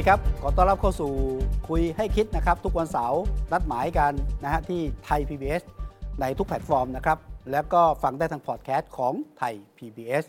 [0.00, 1.12] ดีครับ ขอต้อนรับเข้าสู่
[1.68, 3.22] คุยให้คิดนะครับ ทุกวันเสาร์
[3.52, 4.12] นัดหมายกัน
[4.44, 5.62] นะฮะที่ไทย PBS
[6.20, 7.18] ในทุกแพลตฟอร์มนะครับ
[7.52, 10.24] แล้วก็ฟังได้ทางพอดแคสต์ของไทย PBS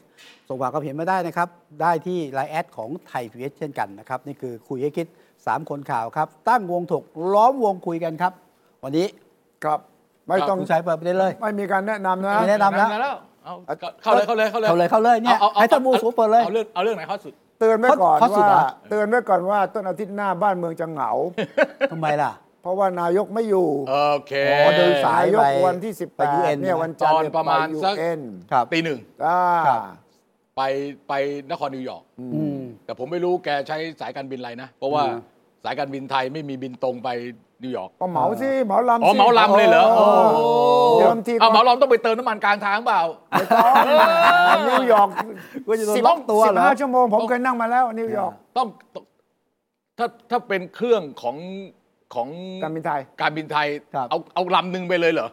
[0.47, 1.47] ส่งความคิดเห็นมาได้นะครับ
[1.81, 5.07] ได้ที่ไลน์แอดของไทย PBS เช่นกันนะครับ นี่คือคุยให้คิด
[5.37, 8.33] 3 คนข่าวครับ ตั้งวงถกล้อมวงคุยกันครับ
[8.83, 9.07] วันนี้
[9.63, 9.79] ครับ
[10.27, 13.53] ไม่ต้องคุณชัยเปิดประเด็นเลย ไม่มีการแนะนำนะไม่แนะนำแล้วแล้วเอา
[14.03, 21.11] เข้าเลยเข้าเลยเข้าเลยเข้าเลยเข้าเลยเนี่ยอาอาให้ท่านมูสูเปิดเลยเอาเรื่องเอาเรื่องไหนเข้าสุด เตือนไว้ก่อนข้อสุดเหรว่าอเตือนไว้ก่อนว่าต้นอาทิตย์หน้าบ้านเมืองจะเหงา
[21.91, 28.21] ทำไมล่ะ เพราะว่านายกไม่อยู่โอเค อ๋อเดินสาย นายกไปวันที่ ไป UN 18เนี่ยวันจันทตอนร์เนี่ยประมาณไสัก UN
[28.51, 29.81] ครับ ตีหนึ่งอ่าครับ
[30.57, 30.61] ไป
[31.07, 31.13] ไป
[31.51, 35.19] นครนิวยอร์กอืม แต่ผมไม่รู้แกใช้สายการบินอะไรนะ เพราะว่าอืม
[35.63, 37.09] สายการบินไทยไม่มีบินตรงไป
[37.63, 40.05] นิวยอร์กก็เหมาสิเหมาลำอ๋อสิเหมาลำเลยเหรอโอ้
[40.99, 43.71] เดิมทีเอาเหมาลำต้องไปเติมน้ำมันกลางทางเปล่าไม่ต้อ
[44.59, 45.09] งนิวยอร์ก
[45.69, 49.03] ว่าจะโดนสิบล็อกตัวเหรอสิบห้าชั่วโมงผมเคยนั่งมาแล้วนิวยอร์กต้องต้อง
[49.97, 51.37] ถ้าถ้าเป็นเครื่องของ
[52.13, 52.27] ของ
[52.63, 55.29] การบินไทยการบินไทยครับเอาเอาลำหนึ่งไปเลยเหรอ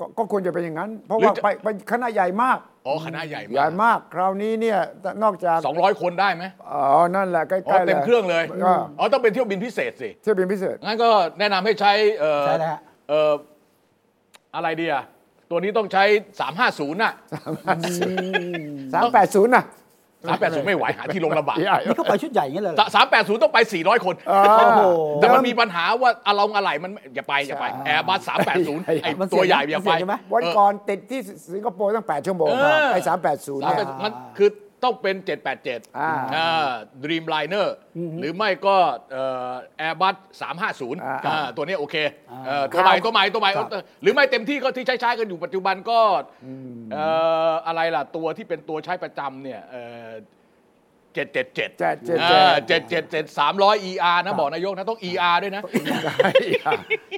[0.00, 4.78] ก็ก็ควรจะเป็นอย่างนั้น เพราะหรือว่าจะไปไปคณะใหญ่มาก อ๋อคณะใหญ่ใหญ่มากมากคราวนี้เนี่ย
[5.22, 6.82] นอกจากสองร้อยคนได้ไหมอ๋อ
[7.16, 13.32] นั่นแหละใกล้อ๋อๆเต็มเครื่องเลยก็อ๋อต้องเป็นเที่ยวบินพิเศษสิเที่ยวบินพิเศษงั้นก็แนะนำให้ใช้เอ่อใช่แล้วฮะ เอ่อ
[14.54, 15.04] อะไรดีอะ
[15.50, 16.04] ตัวนี้ต้องใช้
[16.52, 17.12] 350น่ะ
[18.92, 19.64] สามแปดศูนย์นะ
[20.30, 24.80] 380ไม่ไหวหาที่ลงลำบากนี่เขาไปชุดใหญ่อย่างนี้เลยเหรอ380ต้องไป400คนอ่าโอ้โห
[25.20, 31.20] แต่มันมีปัญหาว่าอะลงอะไรมันอย่าไปอย่าไปใช่แอร์บัส380ไอ้มันเสี่ยงตัวใหญ่อย่ามันเสี่ไปยงใช่ไหมวันก่อนติดที่
[31.54, 34.48] สิงคโปร์ตั้ง8ชั่วโมงเออไอ้สามแปดศูนย์เนี่ย380มันคือ
[34.84, 35.16] ต้องเป็น
[35.56, 36.72] 787อ่าอ่า
[37.04, 37.68] Dreamliner
[38.20, 38.76] หรือไม่ก็
[39.12, 39.52] เอ่อ
[39.86, 41.96] Airbus 350อ่าอ่าตัวนี้โอเค
[42.46, 43.68] เอ่อครัตัวบใหม่ตัวใหม่ตัวใหม่ครับ
[44.02, 46.00] หรือไม่เต็มที่ก็ที่ใช้ใช้ๆกันอยู่ปัจจุบันก็
[46.92, 47.04] เอ่
[47.50, 52.18] ออะไรล่ะ ตัวที่เป็นตัวใช้ประจำเนี่ยเจ็ดเจ็ดเจ็ดเจ็ดเจ็ด
[52.68, 55.62] เจ็ดเจ็ดเจ็ดสามร้อย ER นะบอกนายกนะต้อง ER ด้วยนะ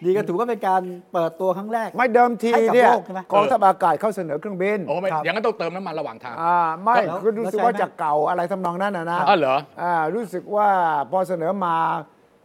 [0.04, 0.82] นี่ก็ถือว่าเป็นการ
[1.12, 10.68] เปิดตัวครั้งแรก ไม่เดิมทีให้กับเนี่ยโลกใช่ไหมกองทัพอากาศเข้าเสนอเครื่องบินโอ้ไม่ครับอย่างนั้นต้องเติมน้ำมันระหว่างทางอ่าไม่แล้วคือรู้สึกแล้วว่าใช่ไหมจะเก่าอะไรทำนองนั้นนะนะอ๋อเหรออ่ารู้สึกว่า
[11.10, 11.76] พอเสนอมา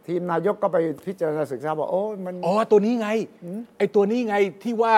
[0.06, 3.08] ทีมนายกก็ไปพิจารณาศึกษาบอกโอ้มันอ๋อตัวนี้ไง
[3.78, 4.94] ไอตัวนี้ไงที่ว่า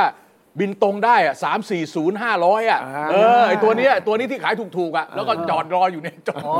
[0.60, 6.56] บินตรงได้อะสามสี่ศูนย์ห้าร้อยอะอ่าเออไอตัวเนี้ยตัวนี้ที่ขายถูกๆอะแล้วก็จอดรออยู่เนี่ยจอดอ๋อ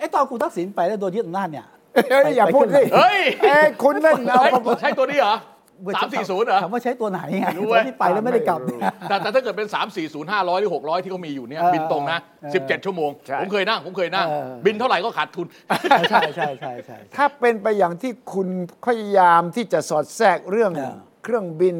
[0.00, 1.66] ไอ้ตอนคุณทักษิณไปแล้วโดนยึดอำนาจเนี่ย
[2.10, 4.50] เอ้ยอย่าพูดสิเฮ้ยเอ้ยคุณเล่นเอาใช้
[4.80, 5.36] ใช้ตัวนี้เหรอ
[5.96, 15.46] สามสี่ศูนย์เหรอถามว่าใช้ตัวไหนไงรู้ตเว้อยนที่ไปแล้วไม่ได้กลับไม่รู้แต่แต่ถ้าเกิดเป็น3 4 0 5 0 0หรือ600ที่เขามีอยู่เนี่ยเออบินตรงนะเออ17ชั่วโมงใช่ผมเคยนั่ง ผมเคยนั่งเออบินเท่าไหร่ก็ขาดทุน
[15.90, 18.48] ใช่ใช่ใช่ใช่ใช่ถ้าเป็นไปอย่างที่คุณ
[18.86, 21.76] พยายามที่จะสอดแทรกเรื่องเออเครื่องบิน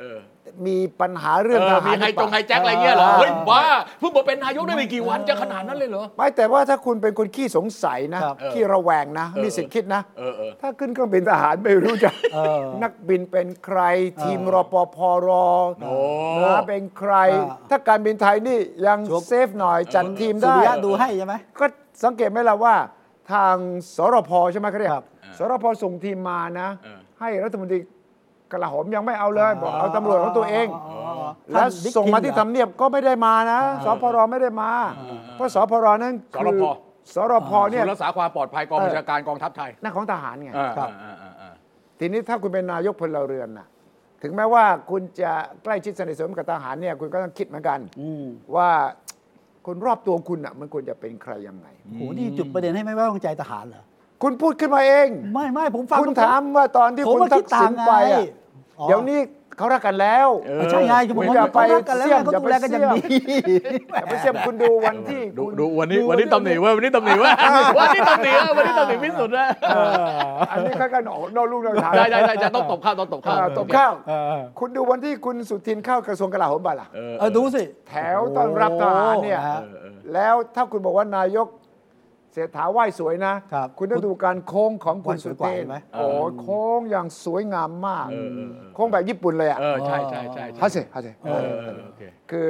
[0.00, 0.18] เออ
[0.66, 3.62] มีปัญหาเรื่องเอทอหารมีไฮจงไฮแจ็คอะไรเงี้ยเหรอเฮ้ยบ้า
[3.98, 13.80] เพิ่งมาเป็นนายกได้ไม่กี่วันจะขนาดนั้นเลยเหรอไม่แต่ว่าถ้าคุณเป็นคนขี้สงสัยนะครับขี้ระแวงนะเออมีสิทธิ์คิดนะเออเออถ้าขึ้นเครื่องบินทหารไม่รู้จะเออนักบินเป็นใคร
[14.22, 15.28] ทีมรปภร
[15.82, 15.96] โอ้
[16.42, 21.66] นะเป็นใครอ่าถ้าการบินไทยนี่ยังชัวร์เซฟหน่อยจัดทีมสุได้ริยะดูให้ใช่ไหมก็
[22.04, 22.74] สังเกตไหมล่ะว่า
[23.32, 23.56] ทาง
[23.96, 25.06] สรพใช่ไหมเขาเรียกครับ
[25.38, 27.78] สรพส่งทีมมานะเออให้รัฐมนตรี
[28.52, 34.70] กลาโหมยังไม่เอาเลย บอกเอาตำรวจของตัวเองอ๋อแล้วท่นบิ๊กส่งมาที่คิเหรอทำเนียบก็ไม่ได้มานะสพรไม่ได้มา
[35.34, 36.64] เพราะสพรนั้นสคืรอพ
[37.14, 41.52] สรพเนี่ยศูนย์รักษาความปลอดภัยกองบัญชาการกองทัพไทยนั่นของทหารไงอ่าครับอ่าอ่าอ่า
[41.98, 43.66] ทีนี้ถ้าคุณเป็นนายกพลเรือนน่ะ
[44.22, 48.24] ถึงแม้ว่าคุณจะใกล้ชิดสนิทสนมกับทหารเนี่ยคุณก็ต้องคิดเหมือนกันอืม
[48.56, 48.68] ว่า
[49.66, 53.84] คนรอบตัวคุณน่ะมันควรจะเป็นใครยังไงโหนี่จุดประเด็นให้ไม่ไว้วางใจทหารเหรอ
[54.22, 58.20] คุณพูดขึ้นมาเอง ไม่ไม่ผมฟังคุณถามว่าตอนที่ผมคุณว่าทัคิกดต่าษิงณไงไปอะ
[58.78, 59.20] อ๋อ เดี๋ยวนี้
[59.58, 63.18] เขารักกันแล้ว เออใช่ไงคือผมอย่าไปเขารักกันแล้วเสี่ยมเขาอย่าดูไปแลกันอย่างดี
[64.00, 67.32] อย่าไปเสียมคุณดูวันที่ดูคุณดูวันนี้วันนี้ตำหนิเว่าวันนี้ตำหนิเว่า
[67.78, 69.46] วันนี้ตำหนิเว้ยวันนี้ตำหนิพิสุทธิ์นะ
[70.50, 81.48] อันนี้เขาก็หนอนอกลูกนอกทางได้ได้ได้จะต้องตบข้าวต้องตบข้าวอ่าตบข้าว เออคุณดูวันที่คุณสุทินเข้ากระทรวงกลาโหมบ่าล่ะ เออเออดูสิ แถวต้อนรับทหารเนี่ย โอ้โหเออเออแล้วถ้าคุณบอกว่านายก
[82.36, 86.06] เศรษฐาไหว้สวยนะ ครับคุณต้องดูการโค้งของคุณไหว้สสุวยกว่าเทเห็นนไหม โอ้
[86.40, 92.48] โค้งอย่างสวยงามมากเออเออเออโค้งแบบญี่ปุ่นเลยอะเออใช่ใช่ใช่ใช่ฮัสเซ่ฮัสเซ่เออเออโอเคคือ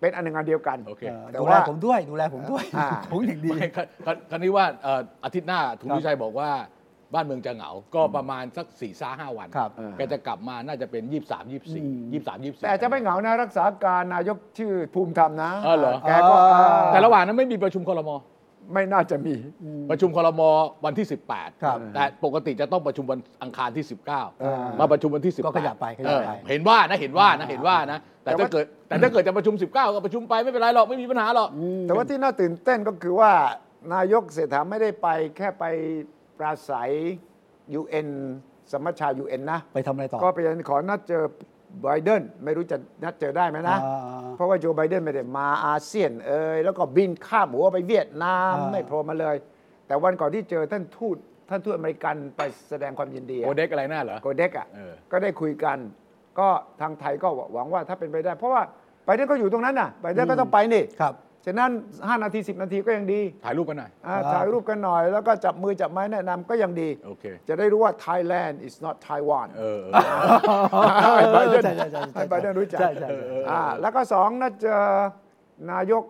[0.00, 3.80] เป็นอันหนึ่งอันเดียวกัน โอเค เออแต่ดูว่าแลผมด้วยดูแลผมด้วยอ่า ผมอย่างดี ไม่คร
[4.30, 6.50] คราวนี้ว่าเอ่ออาทิตย์หน้าทุนครับวิชัยบอกว่า
[7.14, 18.10] บ้านเมืองจะเหงา ก็ประมาณสักสี่ซ้าห้าวันครับ แกจะกลับมาน่าจะเป็นยี่สามยี่สี่อืมยี่สามยี่สี่แต่จะไม่เหงานะรักษาการนายกชื่อภูมิธรรมนะอ๋อเหรอ แกก็อ๋ออ่าแต่ระหว่างนั้นไม่มีประชุมครม
[18.72, 19.34] ไม่น่าจะมี
[19.90, 20.40] ประชุมครม
[20.84, 21.06] วันที่
[21.62, 24.22] ครับ18 แต่ปกติจะต้องประชุมวันอังคารที่ อ่า
[24.76, 31.48] 19 มาประชุมวันที่ 18ก็ขยับไปขยับไป เออเห็นว่านะเห็นว่านะเห็นว่านะ แต่แต่ว่าถ้าเกิดแต่ถ้าเกิดจะประชุม 19 ก็ประชุมไปไม่เป็นไรหรอกไม่มีปัญหาหรอก
[31.82, 33.30] แต่ว่าที่น่าตื่นเต้นก็คือว่า
[33.94, 35.64] นายกเศรษฐาไม่ได้ไปแค่ไป
[36.38, 36.90] ปราศัย
[37.80, 38.08] UN
[38.72, 40.38] สมัชชา UN นะ ไปทำอะไรต่อ ก็ไป
[40.68, 41.22] ขอนัดเจอ
[41.82, 49.36] ไบเดนไม่รู้จะนัดเจอได้ไหมนะอ่าเพราะว่าโจไบเดนไม่ได้มาอาเซียนเอยแล้วก็บินข้ามหัวไปเวียดนามอ่าไม่โผล่มาเลย
[49.86, 51.16] แต่วันก่อนที่เจอท่านทูต
[51.50, 52.40] ท่านทูตอเมริกันไป
[52.70, 55.78] แสดงความยินดีอะโอเด็กอะไรน่าเหรอโกเด็กอะเออก็ได้คุยกัน
[56.38, 56.48] ก็
[56.80, 58.62] ทางไทยก็หวังว่าถ้าเป็นไปได้ เพราะว่า
[59.04, 61.14] ไบเดนก็อยู่ตรงนั้นน่ะไบเดนก็ต้องไปนี่ครับ
[61.46, 69.82] ฉะนั้น 5 นาที 10 นาทีก็ยังดีถ่ายรูปกันหน่อย อ่าครับถ่ายรูปกันหน่อย แล้วก็จับมือจับไม้แนะนำก็ยังดี โอเค จะได้รู้ว่า Thailand is not Taiwan เออ
[70.72, 74.80] เออ ให้ไบเดนใช่ใช่ใช่ให้ไบเดนรู้จักใช่ใช่ใช่ อ่าแล้วก็สองน่าเจอ
[75.72, 76.02] นายก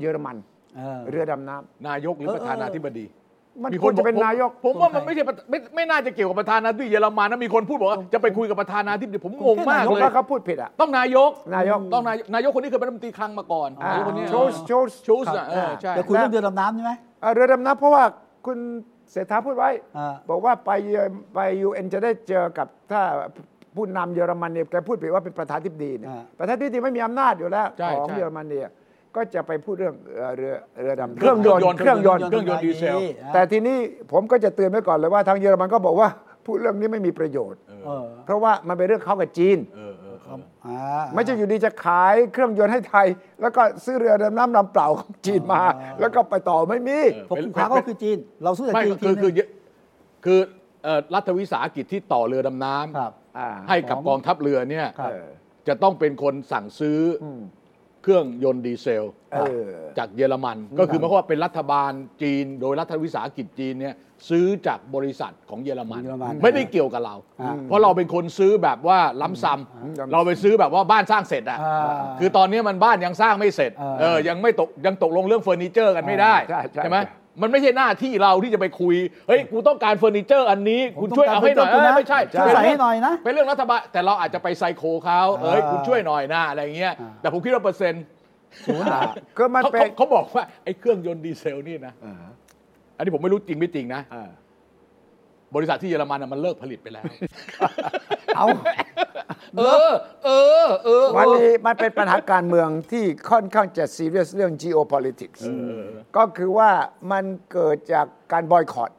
[0.00, 0.36] เยอรมัน
[0.76, 1.56] เออเรือดำน้
[1.88, 3.25] นายกหรือเออประธานาธิบดีำ
[3.62, 18.02] มันมีควรจะเป็นบอกนายกผมผมว่ามันไม่ใช่ประไม่ไม่น่าจะเกี่ยวกับประธานาธิบดีเยอรมันนะมีคนพูดบอกว่าจะไปคุยกับประธานาธิบดีผมงงมากผมเลยว่าเขาพูดผิดอะต้องนายกนายกต้องนายกนายกคนนี้เคยเป็นรัฐมนตรีคลังมาก่อนนายกคนนี้โชสโชสชูสอะเออใช่จะคุยเรื่องเรือดำน้ำใช่ไหมเอ่อเรือดำน้ำเพราะว่า
[18.46, 18.58] คุณ
[19.12, 21.02] เศรษฐาพูดไว้อ่าบอกว่าไปเยอ
[21.34, 23.02] ไปยูเอ็นจะได้เจอกับถ้า
[23.76, 28.70] ผู้นำเยอรมันเนี่ยแกพูดผิดว่าเป็นประธานทิบดีเนี่ยอ่าประธานทิบดีไม่มีอำนาจอยู่แล้วใช่ของใช่เยอรมันเนี่ย
[29.16, 30.52] ก็จะไปพูดเรื่องเอ่อเรือ
[30.82, 32.98] เรือดำเครื่องยนต์เครื่องยนต์เครื่องยนต์ดีเซล
[33.34, 33.78] แต่ทีนี้
[34.12, 36.08] ผมก็จะเตือนไว้ก่อนเลยว่าทางเยอรมันก็บอกว่า
[36.44, 43.06] พูดเรื่องนี้ไม่มีประโยชน์เออเพราะว่ามันเป็นเรื่องเขากับจีนเออเออเอออ่าไม่ใช่อยู่ดีจะขายเครื่องยนต์ให้ไทย
[43.40, 45.62] แล้วก็ซื้อเรือดำน้ำลำเปล่าของจีนมา
[46.00, 49.48] แล้วก็ไปต่อไม่มีเพราะคู่ค้าก็คือจีน เราสู้แต่ไม่จีนคือทีคือนึง
[50.24, 50.40] คือ
[50.84, 55.28] เอ่อรัฐวิสาหกิจที่ต่อเรือดำน้ำครับอ่าให้กับกองทัพเรือเนี่ยครับเออ
[55.68, 57.40] จะต้องเป็นคนสั่งซื้ออม
[58.06, 61.92] เครื่องยนต์ดีเซล เออ จากเยอรมันก็คือหมายความว่าเป็นรัฐบาล
[62.22, 63.94] จีน โดยรัฐวิสาหกิจจีนเนี่ย
[64.28, 78.96] ซื้อจากบริษัทของเยอรมัน เยอรมันไม่ได้เกี่ยวกับเรา อ่าเพราะเราเป็นคนซื้อแบบว่าล้ำซ้ำเราไปซื้อแบบว่าบ้านสร้างเสร็จอะอ่าคือตอนนี้มันบ้านยังสร้างไม่เสร็จอ่าเออยังไม่ตกยังตกลงเรื่องเฟอร์นิเจอร์กันไม่ได้ใช่ใช่ไหมใช่ มันไม่ใช่หน้าที่เราที่จะไปคุย
[79.28, 88.04] เฮ้ย กูต้องการเฟอร์นิเจอร์อันนี้ผมคุณต้องช่วยเอาให้หน่อยการเฟอร์นิเจอร์เอ้ยไม่ใช่ช่วยใส่ให้หน่อยนะ เป็นเรื่องรัฐบาล แต่เราอาจจะไปไซโคเขาเอ้ยอ่าคุณช่วยหน่อยนะอะไรเงี้ยอ่าแต่ผมคิดว่าเปอร์เซ็นต์
[88.66, 89.02] ศูนย์อะ
[89.38, 92.14] ก็มันเขาเป็นเขาเขาบอกว่าไอ้เครื่องยนต์ดีเซลนี่นะอ่า
[92.96, 94.30] อันนี้ผมไม่รู้จริงไม่จริงนะอ่า
[95.54, 97.04] บริษัทที่เยอรมันน่ะมันเลิกผลิตไปแล้ว
[98.36, 98.46] เอา
[99.58, 99.92] เออ
[100.26, 100.30] เอ
[100.66, 105.40] อเออวันนี้มันเป็นปัญหาการเมืองที่ค่อนข้างจะซีเรียสเรื่อง geopolitics
[106.16, 106.70] ก็คือว่า
[107.12, 108.90] มันเกิดจากการบอยคอรต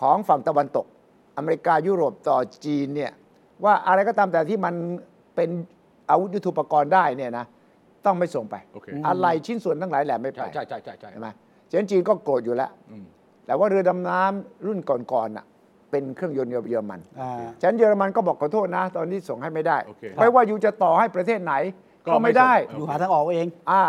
[0.00, 0.86] ของฝั่งตะวันตก
[1.36, 3.12] อเมริกายุโรปต่อจีนเนี่ย
[3.64, 4.74] ว่าอะไรก็ตามแต่ที่มัน
[5.36, 5.50] เป็น
[6.10, 7.46] อาวุธยุทโธปกรณ์ได้เนี่ยนะ
[8.06, 11.28] ต้องไม่ส่งไปโอเคอะไรชิ้นส่วนทั้งหลายแหละไม่ไปใช่ใช่ใช่ใช่ใช่ใช่ไหม
[11.70, 13.04] ฉะนั้นจีนก็โกรธอยู่แล้วอืม
[13.46, 15.44] แต่ว่าเรือดำน้ำรุ่นก่อนๆน่ะ
[15.90, 21.54] เป็นเครื่องยนต์เยอรมันอ่าฉะนั้นเยอรมันก็บอกขอโทษนะ ตอนนี้ส่งให้ไม่ได้โอเคไม่ว่าอยู่จะต่อให้ประเทศไหน
[22.06, 23.82] ก็ก็ไม่ไม่ได้ส่งอยู่หาทางออกเอง อ่า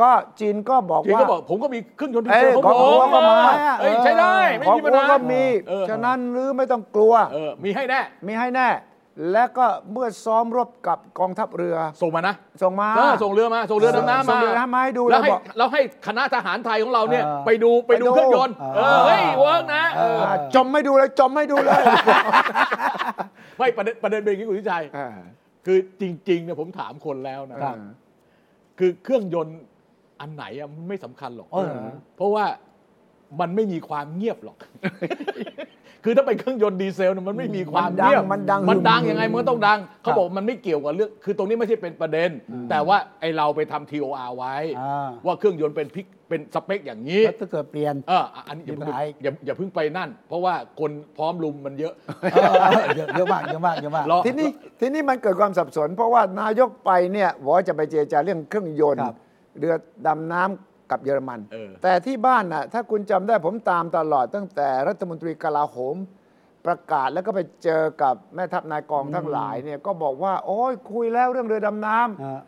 [0.00, 0.10] ก็
[0.40, 3.36] จีนก็บอกจีนว่าก็บอกผมก็มีเครื่องยนต์ดีเอ้เซยลของของผมหัวก็มา
[3.80, 8.68] เอ้ยใช้ได้ ไม่ของมีปัญหัวหาก็มีเออฉะนั้นหรือไม่ต้องกลัวเออมีให้แน่ มีให้แน่
[9.32, 21.82] และก็เมื่อซ้อมรบกับกองทัพเรือ ส่งมานะส่งมาเออส่งเรือมา ส่งเรือดำน้ำส่มางเรือดำน้ำมาให้ดูแล้วให้แล้วบอกเราให้คณะทหารไทยของเราเนี่ย เออไปดูไปดูไปดู เครื่องยนต์เอเอออเฮ้ยเวิร์กนะเอออ่าจมไม่ดูเลยจมไม่ดูเลย
[23.58, 25.08] ไม่ประเด็นประเด็นเป็นอย่างนี้คุณทิชัย อ่า
[25.66, 27.76] คือจริงๆเนี่ยผมถามคนแล้วนะ ครับ
[28.78, 29.58] คือเครื่องยนต์
[30.20, 31.72] อันไหนอะมันไม่สำคัญหรอก เออ
[32.16, 32.44] เพราะว่า
[33.40, 34.56] มันไม่มีความเงียบหรอก
[36.04, 42.30] คือถ้าเป็นเครื่องยนต์ดีเซลเนี่ยมันไม่มีความมันดังเงียบมันดังมันดังหึ่มยังไงมันก็ต้องดัง เขาบอกมันไม่เกี่ยวกับเรื่องคือตรงนี้ไม่ใช่เป็นประเด็น
[42.70, 51.94] แต่ว่าไอเราไปทำ TOR ไว้อ่าว่าเครื่องยนต์เป็นพิกเป็นสเปคอย่างนี้แล้วถ้าเกิดเปลี่ยนเอออันนี้อย่าเพิ่งมีปัญหาไปอย่าอย่าเพิ่งไปนั่น เพราะว่าคนพร้อมลุมมันเยอะ
[52.32, 54.48] เออเยอะเยอะมากเยอะมากเยอะมากรอทีนี้
[54.80, 59.16] ทีนี้มันเกิดความสับสน เพราะว่านายกไปเนี่ยบอกว่าจะไปเจรจาเรื่องเครื่องยนต์ครับ
[59.58, 59.74] เรือ
[60.06, 65.96] ดำน้ำ กับเยอรมัน เออ แต่ที่บ้านน่ะถ้าคุณจำได้ผมตามตลอดตั้งแต่รัฐมนตรีกลาโหม
[66.66, 72.40] ประกาศแล้วก็ไปเจอกับแม่ทัพนายกองทั้งหลายเนี่ยก็บอกว่า โอ้ยคุยแล้วเรื่องเรือดำน้ำ อ่า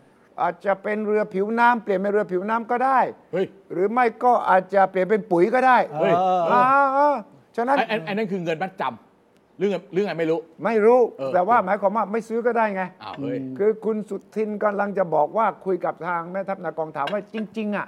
[0.42, 2.98] อาจจะเป็นเรือผิวน้ำเปลี่ยนเป็นเรือผิวน้ำก็ได้
[3.32, 6.62] เฮ้ย หรือไม่ก็อาจจะเปลี่ยนเป็นปุ๋ยก็ได้เฮ้ยเอออ่า
[6.96, 7.16] อ่า
[7.56, 17.86] ฉะนั้นไอ้ไอ้ไอ้นั่นคือเงินมัดจำเรื่องเรื่องไงไม่รู้ ไม่รู้เออ แต่ว่าหมายความว่าไม่ซื้อก็ได้ไง อ้าวเฮ้ย คือคุณสุทินกำลังจะบอกว่าคุยกับทางแม่ทัพนากองถามว่าจริง ๆ อะ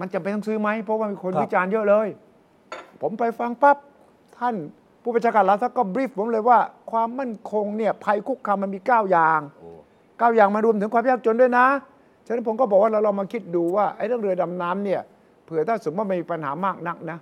[0.00, 2.08] มันจำเป็นต้องซื้อไหมเพราะว่ามีคนครับ วิจารณ์เยอะเลย
[3.00, 3.76] ผมไปฟังปั๊บ
[4.38, 4.54] ท่าน
[5.02, 6.58] ผู้บัญชาการรัฐก็บรีฟผมเลยว่า
[6.90, 9.68] ความมั่นคงเนี่ยภัยคุกคามมันมี 9 อย่าง โอ้
[10.18, 11.66] เก้าอย่างมารวมถึงความยากจนด้วยนะ
[12.26, 15.00] ฉะนั้นผมก็บอกว่าเราลองมาคิดดูว่าไอ้เรื่องเรือดำน้ำเนี่ย
[15.44, 17.18] เผื่อถ้าสมมติว่ามีปัญหามากนักนะ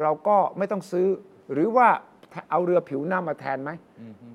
[0.00, 1.06] เราก็ไม่ต้องซื้อ
[1.52, 1.88] หรือว่า
[2.50, 3.70] เอาเรือผิวน้ำมาแทนไหม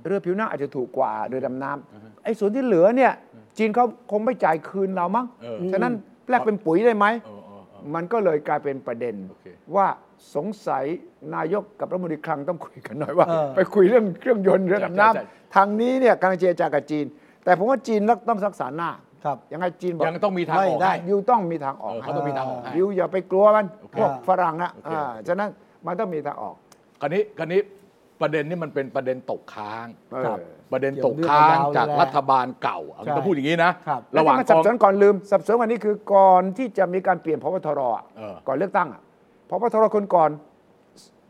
[0.06, 3.12] เรือผิวน้ำอาจจะถูกกว่าเรือดำน้ำไอ้ส่วนที่เหลือเนี่ย
[3.58, 5.94] จีนเขาคงไม่จ่ายคืนเรามั้งเออ ฉะนั้น
[6.30, 7.35] แลกเป็นปุ๋ยได้ไหม เออเออเออ
[7.94, 9.88] มันก็เลยกลายเป็นประเด็นโอเคว่า
[10.36, 10.86] สงสัย
[11.36, 17.06] นายกกับรัฐมนตรีคลังต้องคุยกันหน่อยว่าเออไปคุยเรื่องเครื่องยนต์เรือดำน้ใช่ใช่ำทางนี้เนี่ยกำลังเจรจากับจีน
[17.44, 18.90] แต่ผมว่าจีนต้องรักษาหน้า
[19.26, 25.50] ครับยังไงจีนบอกยังต้องมีทางออกไม่ได้ให้ยูต้องมีทางออกเออเขาต้องมีทางออกให้ยูอย่าไปกลัวมันโอเคพวกฝรั่งนะโอเคอ่าฉะนั้น
[25.86, 26.56] มันต้องมีทางออก
[27.02, 27.62] คราวนี้คราวนี้
[28.22, 29.86] ประเด็นนี้มันเป็นประเด็นตกค้าง
[30.26, 39.02] ครับเออประเด็นตกค้างเกี่ยวเรื่องยาวๆจากเลยแหละรัฐบาลเก่าเอาใช่ต้องพูดอย่างนี้นะครับระหว่างแล้วที่มันสักบองสนก่อนลืม สับสนวันนี้คือก่อนที่จะมีการเปลี่ยนพบทรอะเออก่อนเลือกตั้งอะ
[39.50, 40.32] พบทรคนก่อน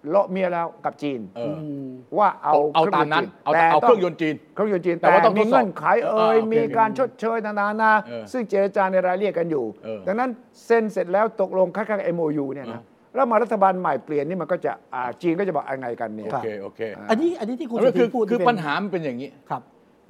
[0.09, 10.29] เลาะเมียแล้วกับจีนเออมว่าเอาเอาตามนั้นเอาแต่เอาเครื่องยนต์จีนเครื่องยนต์จีนแต่ว่าต้องมีทดสอบเงื่อนไขเอ่ยเออโอเคมีการชดเชยต่างๆนาเออซึ่งเจรจาในรายละเอียดกันอยู่เออดังนั้น
[10.65, 12.81] เซ็นเสร็จแล้วตกลงคล้ายๆ MOU เนี่ยนะ
[13.15, 19.61] แล้วมารัฐบาลใหม่เปลี่ยนนี่มันก็จะอ่าจีนก็จะบอกยังไงกันเนี่ย โอครับเคโอเคอันนี้อันนี้ที่คุณแล้วสุคืทิอนพูดคือที่เป็นปัญหามันเป็นอย่างนี้ ครับ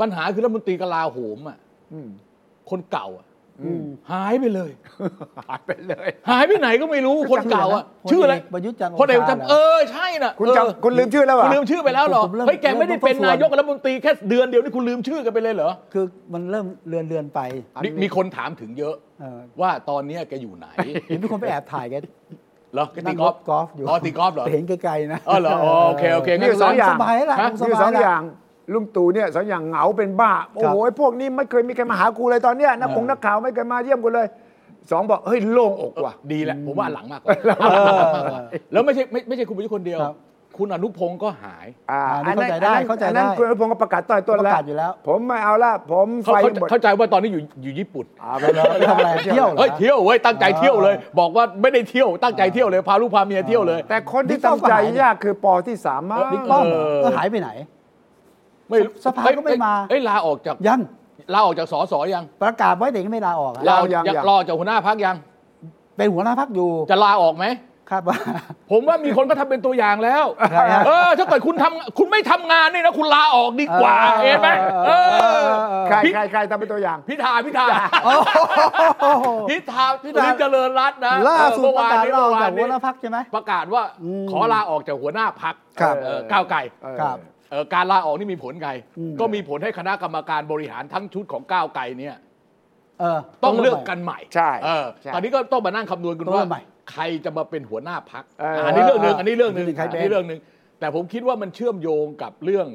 [0.01, 1.57] ปัญหาคือรัฐมนตรีกลาโหมอะ
[1.93, 2.07] อืม
[2.69, 3.27] คนเก่าอะ
[3.63, 4.71] อืมหายไปเลย
[5.47, 17.39] หายไปเลย หายไปไหนก็ไม่รู้คนเก่าอะชื่ออะไรประยุทธ์จันทร์โอพลเอกชาจำเออใช่น่ะคุณเออจำคุณลืมชื่อแล้วเหรคุอะณลืมชื่อไปแล้วเหรอผมเริ่มเฮ้ยแกไม่ได้เป็นเริ่มต้นนายกรัฐมนตรีแค่เดือนเดียวนี่คุณลืมชื่อกันไปเลยเหรอคือมันเริ่มเลือนเลือนไป
[17.83, 20.67] นี่มีคนถามถึงเยอะเออว่าตอนเนี้ยแกอยู่ไหน
[21.07, 21.95] เห็นมีคนไปแอบถ่ายแก
[22.75, 28.21] เหรอแกตีนั่งกรอล์ฟถกอล์ฟอยู่อ๋อตีกอล์ฟเหรอเห็นไกลๆนะอ๋อเหรออ๋อโอเคโอเคงั้นี่สองอย่างสบายแล้วล่ะฮะสนี่บาสยองแล้วอย่าง
[28.73, 34.27] ลุงตู่เนี่ยสองอย่างเหงาเป็นบ้า โอ้โหไอ้พวกนี้ไม่เคยมีใครมาหากูเลยตอนเนี้ยนักคงนักข่าวไม่เคยมาเยี่ยมกูเลย
[34.91, 38.41] สองบอกเฮ้ยโล่งอกว่ะดีแหละผมว่าหลังมากกว่าหลังมากกว่า
[38.71, 39.99] แล้วไม่ใช่ไม่ไม่ใช่คุณประยุทธ์คนเดียว
[40.55, 57.49] ครับคุณอนุพงศ์ก็หาย อ่าอ่านี่เข้าใจได้ อันนั้นเข้าใจอันนั้นได้คุณอนุพงศ์ก็ประกาศต่อยต้นประแล้วกาศอยู่แล้วผมไม่เอาละ ผมเขาไฟเขาหมดเข้าใจว่าตอนนี้อยู่อยู่ญี่ปุ่น อ่าไปเลยไปทำอะไรเที่ยวเหรอ เฮ้ยเที่ยวเว้ยตั้งใจเที่ยวเลย บอกว่าไม่ได้เที่ยวตั้งใจเที่ยวเลยพาลูกพาเมียเที่ยวเลย แต่คนที่บิ๊กป้อมทำใจก็หายยากคือปอที่สามมาบิ๊กป้อมเออ ก็หายไปไหน
[58.69, 60.79] ไม่รู้สภาก็ไม่มา เอ้ยลาออกจากยัง
[61.33, 65.15] ลาออกจากสสยังประกาศไว้แต่ยังไม่ลาออกอะลาออกจากลาออกจากหัวหน้าพักยัง
[65.97, 67.45] เป็นหัวหน้าพักอยู่ จะลาออกไหม
[67.91, 68.17] คาดว่า
[68.71, 74.49] ผมว่ามีคนก็ทำเป็นตัวอย่างแล้วใครฮะ เออ ถ้าเกิดคุณทำคุณไม่ทำงานนี่นะ คุณลาออกดีกว่าเออเห็นไหม
[74.85, 74.91] เอ
[75.39, 75.43] อ
[75.87, 77.65] ใครพี่ใครใครทำเป็นตัวอย่าง พิธาพิธา
[78.05, 85.95] โอ้โหพิธาพิพิธาธาเจริญรัตน์นะล่าสุดเมื่อประวานกาศนี้ลาอเมื่ออกวาจานกหันี้วหน้าพักใช่ไหม ประกาศว่าอืมขอลาออกจากหัวหน้าพักครับ
[86.31, 86.59] ก้าวไกล
[86.99, 87.17] ครับ
[87.51, 92.15] เอ่อการลาออกนี่มีผลไง อืม ก็มีผลให้คณะกรรมการบริหารทั้งชุดของก้าวไกลเนี่ย
[92.99, 96.61] เออ ต้องเลือกกันใหม่ใช่เออใช่ ตอนนี้ก็ต้องมานั่งคำนวณกันต้องเลืว่าอกใหม่
[96.91, 100.39] ใครจะมาเป็นหัวหน้าพักเอออัอันนี้เรื่องหนึ่งอันนี้เรื่องหนึ่งใครเป็นอันนี้เรื่องหนึ่ง
[100.79, 102.67] แต่ผมคิดว่ามันเชื่อมโยงกับเรื่อง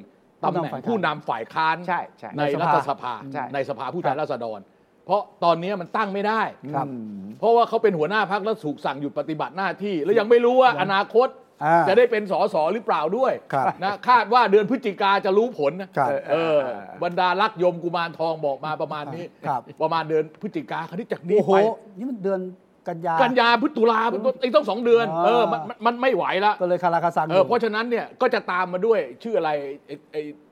[0.44, 4.60] ตำแหน่งผู้ผู้นำนำฝ่ายค้านใช่ใช่ในรัฐสภาใช่ ในสภาผู้แทนราษฎร
[5.06, 6.42] เพราะตอนนี้มันตั้งไม่ได้
[6.74, 11.28] ครับอืมเพราะว่าเขาเป็นหัวหน้าพักแล้วถูกสั่งหยุดปฏิบัติหน้าที่ แล้วยังไม่รู้ว่าอนาคต
[11.64, 16.58] อ่าจะได้เป็นสสหรือเปล่าด้วยครับนะคาดว่าเดือนพฤศจิกาจะรู้ผลนะครับเออ
[17.02, 21.58] บรรดาลักษ์ยมกุมารทองบอกมาประมาณนี้ ครับ ประมาณเดือนพฤศจิกาคราวนี้จากนี้โอ้โห ไป
[21.98, 22.40] นี่มันเดือน
[22.88, 24.00] กันยากันยาพฤศตุลา
[24.40, 29.50] ไอ้ต้องสองเดือนอ่าเออมันมันมันไม่ไหวละก็เลยคาราคาซังเออเพราะฉะนั้นเนี่ยก็จะตามมาด้วยชื่ออะไร
[29.86, 30.49] ไอ้ไอ้ไอ้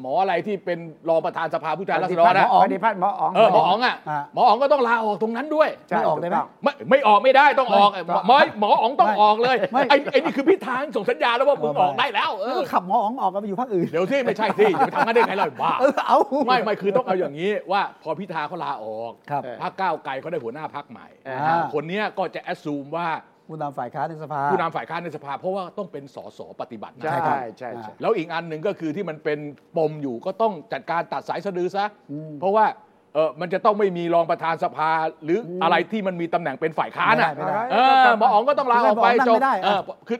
[0.00, 0.78] หมออะไรที่เป็น
[1.08, 23.08] รองประธานสภาผู้แทนราษฎรนะปฏิพัฒน์หมออ๋องเออหมออ๋องอะอ่าหมออ๋องก็ต้องลาออกตรงนั้นด้วยใช่ไม่ออกได้ไหมถูต้งไม่ไม่ออกไม่ได้ต้องออกไม่หมอหมออ๋องต้องไม่ออกเลยไม่ไอ้ไอ้นี่คือพิธาส่งสัญญาณแล้วว่ามึงไม่ออกได้แล้วเอแล้วอก็ขับหมออ๋องออกกันไปอยู่ภาคอื่นเดี๋ยวที่ไม่ใช่ที่จะไปทำงานได้ไงเราบ้าเออเอาไม่ไม่คือต้องเอาอย่างนี้ว่าพอพิธาเขาลาออกครับพรรคก้าวไกลเขาได้หัวหน้าพรรคใหม่อ่าคนเนี้ยก็จะแอดซูมว่า
[23.48, 29.38] ผู้นำฝ่ายค้านในสภา ผู้นำฝ่ายค้านในสภา เพราะว่าต้องเป็นสสปฏิบัติหน้าใช่ที่ใช่ใช่ใช่ แล้วอีกอันหนึ่งก็คือที่มันเป็น
[29.76, 32.66] ปมอยู่ก็ต้องจัดการตัดสายสะดือซะ อืมเพราะว่า
[33.14, 34.90] เออมันจะต้องไม่มีรองประธานสภา
[35.24, 40.18] หรืออะไรที่มันมีตำแหน่งเป็นฝ่ายค้านอะไม่ได้เออหมออ๋องก็ต้องลาออกไปไม่ได้หมออ๋องนั่งจบไม่ได้ เออคือ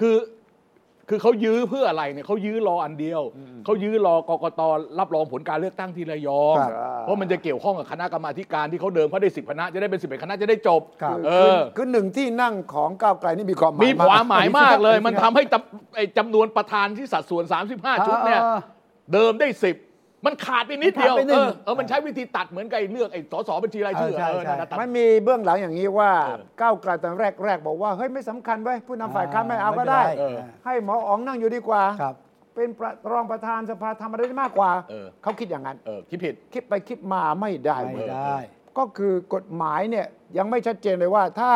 [0.00, 0.16] คือ
[1.10, 3.22] คือเขายื้อเพื่ออะไรเนี่ยเขายื้อรออันเดียว
[3.64, 4.60] เขายื้อรอกกต
[4.98, 17.44] รับรองผลการเลือกตั้งที่ระยองครับเพราะมันจะเกี่ยวข้องกับคณะกรรมาธิการที่เขาเดิมเขาได้สิบคณะจะได้เป็นสิบเอ็ดคณะจะได้จบครับเอคืออคือหนึ่งที่นั่งของก้าวไกลนี่มีความหมายมีความหมายมากเลยอันนี้มันทำให้จำไอ้จำนวนประธานที่สัดส่วน
[17.76, 18.58] 35 ชุดเนี่ยออ
[19.12, 19.87] เดิมได้10
[20.26, 32.14] มันขาดไปนิดเดียวมันขาดไปหนึ่เองอเออมันใช้วิธีตัดเหมือนกับไอ้เลือกไอ้สสบัญชีรายชื่อเออใช่เออใช่นั่นนะตัด มันมีเบื้องหลังอย่างนี้ว่าเออ ก้าวไกลตอนแรกแรกบอกว่าเฮ้ยไม่สำคัญไว้ยผู้นำฝ่ายค้านไม่เอาก็ได้ไม่เป็นไรเออ ให้หมออ๋องนั่งอยู่ดีกว่า ครับ
[32.54, 38.38] เป็นประรองประธานสภาทำอะไรได้มากกว่า เออ เขาคิดอย่างนั้น เออคิดผิด คิดไปคิดมาไม่ได้ไม่เว้ยได้
[38.78, 40.06] ก็คือกฎหมายเนี่ย
[40.38, 41.50] ยังไม่ชัดเจนเลยว่าถ้า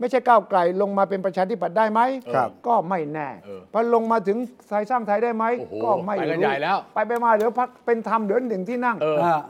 [0.00, 2.00] ไม่ใช่ก้าวไกลลงมาเป็นประชาธิปัตย์ได้ไหม
[2.34, 4.36] ครับก็ไม่แน่เออพอลงมาถึง
[4.68, 9.40] ไทยสร้างไทยได้ไหมโอ้โหก็ไม่ไปกันรู้ใหญ่แล้ว ไปไปมาเหลือพักเป็นธรรมเหลือหนึ่งที่นั่ง เอออ่า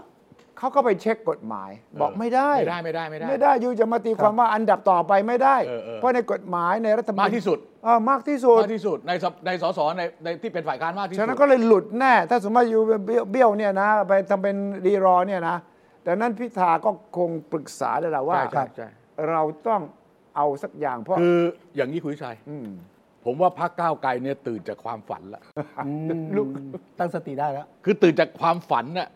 [0.59, 1.71] เขาก็ไปเช็คกฎหมาย
[2.01, 15.57] บอกไม่ได้ ไม่ได้ไม่ได้ไม่ได้ ไม่ได้ยูจะมาตีความว่าอันดับต่อไปไม่ได้ เออเออเพราะในกฎหมายในรัฐธรรมนูญมากที่สุด เออมากที่สุด มากที่สุดในสในสสในในที่เป็นฝ่ายค้านมากที่สุฉะดนั้นก็เลยหลุดแน่ ถ้าสมมติยูเบี้ยวเบี้ยวเนี่ยนะ ไปทำเป็นรีรอเนี่ยนะ
[16.03, 18.89] แต่นั้นพิธาก็คงปรึกษาแล้วล่ะว่าใช่ใช่ใช่
[19.31, 19.81] เราต้อง
[20.37, 21.39] เอาสักอย่างเพราะคือ
[21.77, 22.37] อย่างนี้คุณวิชัย
[22.67, 22.69] ม
[23.25, 25.43] ผมว่าพรรคก้าวไกลเนี่ยตื่นจากความฝันละ
[26.37, 26.47] ลูก
[26.99, 29.09] ตั้งสติได้แล้ว คือตื่นจากความฝันน่ะ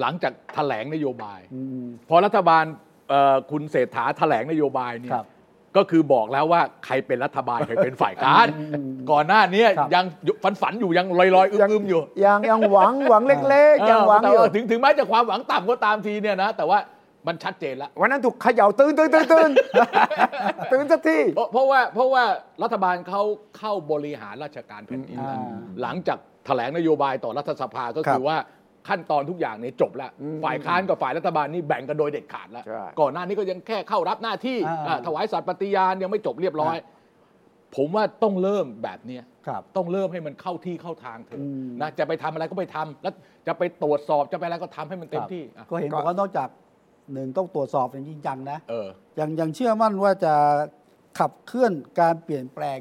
[0.00, 2.64] หลังจากแถลงนโยบายอืมพอรัฐบาล
[3.08, 5.26] เอ่อคุณเศรษฐาแถลงนโยบายเนี่ยครับ
[5.76, 8.46] ก็คือบอกแล้วว่าใครเป็นรัฐบาลใครเป็นฝ่ายค้าน
[9.10, 10.04] ก่อนหน้านี้ครับยัง
[10.42, 16.78] ฝันฝันๆอยู่ยังลอยลอยๆอึมๆอยู่ยังยังหวังหวังเล็กๆยังหวังแต่อยู่ว่าถึงถึงแม้จะความหวังต่ำก็ตามทีเนี่ยนะแต่ว่า
[17.28, 19.50] มันชัดเจนแล้ววันนั้นถูกเขย่าตื่นตื่นตื่นตื่น
[20.72, 22.24] ตื่นสักทีเพราะเพราะว่าเพราะว่า
[22.62, 23.22] รัฐบาลเขา
[23.58, 25.38] เข้าบริหารราชการแผ่นดินแล้ว
[25.82, 28.36] หลังจากแถลงนโยบายต่อรัฐสภาก็คือว่า
[28.88, 30.10] ขั้นตอนทุกอย่างเนี่ยจบแล้ว
[30.44, 32.64] ฝ่ายค้านกับฝ่ายรัฐบาลนี่แบ่งกันโดยเด็ดขาดแล้ว
[33.00, 34.58] ก่อนหน้านี้ก็ยังแค่เข้ารับหน้าที่
[35.06, 36.76] ถวายสัตย์ปฏิญาณยังไม่จบเรียบร้อย
[37.76, 41.40] ผมว่าต้องเริ่มแบบเนี้ครับต้องเริ่มให้มันเข้าที่เข้าทางเถอะ
[41.80, 43.14] นะจะไปทำอะไรก็ไปทำแล้ว
[43.46, 46.48] จะไปตรวจสอบจะไปอะไรก็ทำให้มันเต็มที่ ก็เห็นบอกว่านอกจาก
[47.12, 48.88] หนึ่งต้องตรวจสอบอย่างจริงจังนะเออ
[49.18, 50.34] ยังยังเชื่อมั่นว่าจะ
[51.18, 52.78] ขับเคลื่อนการเปลี่ยนแปลง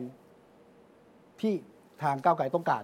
[1.42, 1.54] ที่
[2.04, 2.84] ทางก้าวไกลต้องการ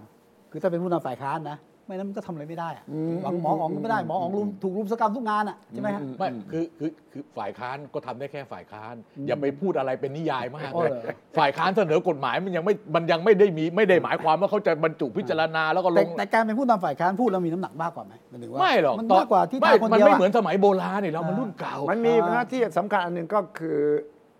[0.50, 2.84] คือถ้าเป็นผู้นำฝ่ายค้านนะ ไม่นั้นมันก็ทำอะไรไม่ได้อะ
[3.22, 8.94] หวังหมออ๋องก็ไม่ได้หมออ๋องลุมถูกรุมสกรรมทุกงานอะใช่ไหมฮะ ไม่คือคือคือฝ่ายค้านก็ทำได้แค่ฝ่ายค้าน
[9.26, 23.78] อย่าไปพูดอะไรเป็นนิยายมากอ๋อเลยเหรอ ฝ่ายค้านเสนอกฎหมายมันยังไม่มันยังไม่ได้มีไม่ได้หมายความว่าเขาจะบรรจุพิจารณาแล้วก็ลแต่ง แต่การเป็นผู้นำฝ่ายค้านพูดแล้วมีน้ำหนักมากกว่าไหมายถึงว่าไม่หรอกมันตอนมากกว่าที่ไม่ทำคนมันเดียวไม่อะเหมือนสมัยโบราณเนี่ยเรามันรุ่นเก่า มันมีอ่าหน้าที่สำคัญอันหนึ่งก็คือ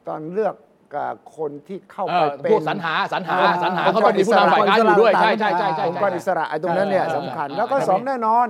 [0.09, 0.74] ตอนเลือกกับ
[1.37, 8.47] คนที่เข้าเอไปอเป็นพวกสรรหาสรรหาอ่าสรรหาองค์เขากรต้องมีผู้นำฝ่ายค้านอยู่ด้วยอิสระใช่ใช่ใช่ใช่องค์กรอิสระไอ้ตรงนั้นเนี่ยเออสำคัญเออแล้วก็เออสองแน่นอน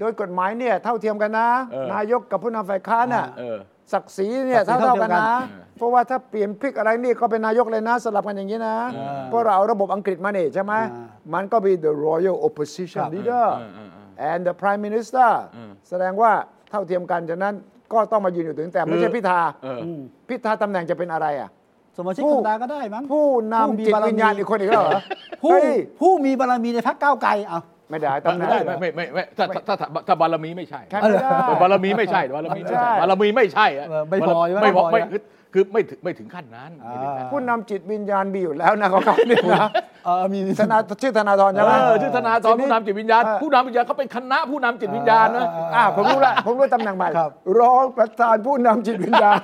[0.00, 3.58] โดยกฎหมายเนี่ยเท่าเทียมกันนะเออนายกกับผู้นำฝ่ายค้านน่ะเออ
[3.92, 16.32] ศักดิ์ศรีเนี่ยศักดิ์ศรีเท่าเท่ากันนะเท่าเทียมกันเพราะว่าถ้าเปลี่ยนพลิกอะไรนี่ก็เป็นนายกเลยนะ สลับกันอย่างนี้นะเออเพราะเราเอาระบบอังกฤษมาเนี่ยใช่ไหมอ่ามันก็มี the royal opposition ครับ leader เออเออเออ and the prime minister เออแสดงว่า
[16.70, 17.54] เท่าเทียมกันฉะนั้น
[17.92, 21.50] ก็ต้องมายืนอยู่ถึงแต่ไม่ใช่พิธาเออมพิธาตำแหน่งจะเป็นอะไรอะ
[21.98, 25.00] สมาชิกผู้ธรรมดาก็ได้มั้ง ผู้ผู้นำมีจิตบารมีวิญญาณอีกคนอีกแล้วเหรอ
[25.42, 35.20] ผู้เฮ้ยผู้มีบารมีในพรรคก้าวไกลเอา ไม่ได้ตำแหน่งไม่ได้ไม่ไม่ไม่ไม่ถ้าถ้าถ้าถ้าบารมีไม่ใช่ ใช่ไม่ได้ บารมีไม่ใช่บารมีไม่ใช่ ใช่ บารมีไม่ใช่อะเออไม่พอใช่ไหมไม่พอไม่ไม่พอคือ
[35.52, 39.68] คือไม่ถึงไม่ถึงขั้นนั้นไม่ถึงขั้น ผู้นำจิตวิญญาณมีอยู่แล้วนะของเขาเนี่ยนะ
[40.04, 49.36] เออมีธนาชื่อธนาธรใช่ไหม เออชื่อธนาธรผู้นำจิตวิญญาณ เออ ผู้นำจิตวิญญาณเขาเป็นคณะผู้นำจิตวิญญาณนะอ่าผมรู้ละผมรู้ตำแหน่งใหม่ครับ รองประธานผู้นำจิตวิญญาณ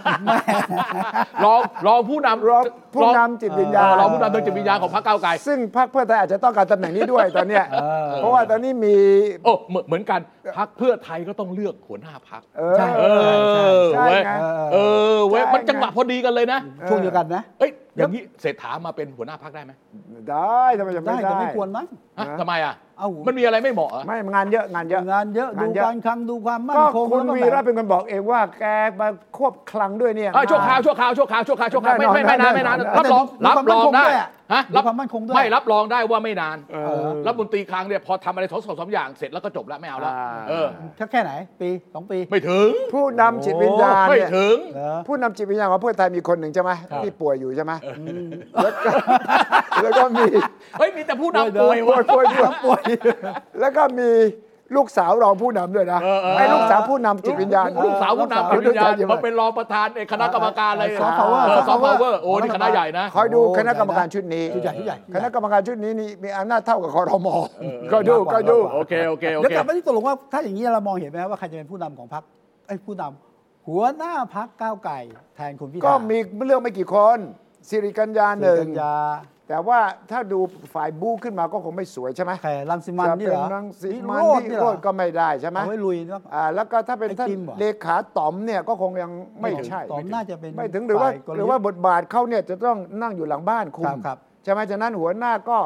[1.45, 2.63] รองรองผู้นำรอง
[2.95, 7.65] ผู้นำจิตวิญญาณเออรองผู้นำทางจิตวิญญาณของพรรคก้าวไกล ซึ่งพรรคเพื่อไทยอาจจะต้องการตำแหน่งนี้ด้วยตอนเนี้ย
[8.17, 8.95] เพราะว่าตอนนี้มี
[9.45, 10.21] โอ้เหมือนเหมือนกัน
[10.59, 13.05] พรรคเพื่อไทยก็ต้องเลือกหัวหน้าพรรคเออใช่เอ
[13.81, 14.33] อใช่เว้ยไง
[14.73, 14.77] เอ
[15.15, 19.73] อเว้ยใช่มันจังหวะพอดีกันเลยนะช่วงเดียวกันนะเอ้ยอย่างนี้เศรษฐามาเป็นหัวหน้าพรรคได้ไหม
[20.31, 21.87] ได้ทำไมจะได้ไม่แต่ได้ไม่ควรมั้ง
[22.19, 28.65] ฮะนะทำไมอะ เอ้ามันมีอะไรไม่เหมาะเหรอไม่งานเยอะงานเยอะ งานเยอะงาดูนเยอะ การคลังดูความมั่นก็คงคุณแล้วก็วีแบบระเป็นคนบอกเองว่าแก
[29.01, 47.73] มาควบคลังด้วยเนี่ย อะชั่วคราวชั่วคราวชั่วคราวชั่วคราวชั่วคราวไม่ไม่ไม่นานไม่นานแน่นอนรับรองดูรับความรองมั่นคงได้ด้วยอะฮะดูความมั่นคงด้วยไม่รับรองได้ว่าไม่นานเออ รัฐมนตรีคลังเนี่ยพอทำอะไรสองสองสามอย่างเสร็จแล้วก็จบแล้วไม่เอาแล้วอ่า เออ แค่แค่ไหน ปีสองปีไม่ถึงผู้นำจิตวิญญาณไม่เนี่ยถึง เหรอ ผู้นำจิตวิญญาณของเพื่อไทยมีคนหนึ่งใช่ไหมครับ ที่ป่วยอยู่ใช่ไหม
[48.63, 48.91] แล้วก็
[49.83, 50.25] แล้วก็มี
[50.79, 52.81] เฮ้ยมีแต่ผู้นำเดี๋ยวป่วยป่ววะยป่วยด้วยป่วย
[53.61, 54.11] แล้วก็มี
[54.77, 67.35] ลูกสาวรองผู้นำด้วยนะเออเออ ไอ้ลูกสาวผู้นำจิตวิญญาณลูกสาวผู้นำจิตวิญญาณมาเป็นรองประธานในคณะกรรมการอะไรซอฟต์พาวเวอร์ ซอฟต์พาวเวอร์โอ้นี่คณะใหญ่นะ คอยดูโอ้คณะกรรมการชุดนี้ชุดใหญ่ชุดใหญ่ คณะกรรมการชุดนี้นี่มีอำนาจเท่ากับคอรมอ
[67.93, 72.25] ก็ดูก็ดู โอเค โอเค โอเดี๋ยวเค กลับมาที่ตกลงว่าถ้าอย่างนี้เรามองเห็นไหมว่าใครจะเป็นผู้นำของพรรค
[72.67, 74.99] ไอ้ยผู้นำหัวหน้าพรรคก้าวไก่
[75.37, 77.19] แทนคุณพิธาก็มีเรื่องไม่กี่คน
[77.69, 78.95] สิริกัญญาหนึ่งกัญญา
[79.49, 79.79] แต่ว่า
[80.11, 80.39] ถ้าดู
[80.75, 89.11] ฝ่ายบู๊ขึ้นมาก็คงไม่สวยใช่ไหมแขรังสิมันจะนี่เป็เหนรอรังสีมันโรจน์ที่นี่เหโรรอดก็ไม่ได้ใช่ไหมเอาไว้ลุยเนอะ อ่าแล้วก็ถ้าเป็นไอ้ท่านติมเหรอ เลขาต๋อมเนี่ยก็คงยัง
[89.43, 95.59] ไม่ใช่ ตอมน่าจะเป็นไม่ถึงหรือว่าฝ่ยกลหรือว่าบทบาทเขาเนี่ยจะต้องนั่งอยู่หลังบ้านคุครัมบครับใช่ไหมฉะนั้นหัวหน้าก็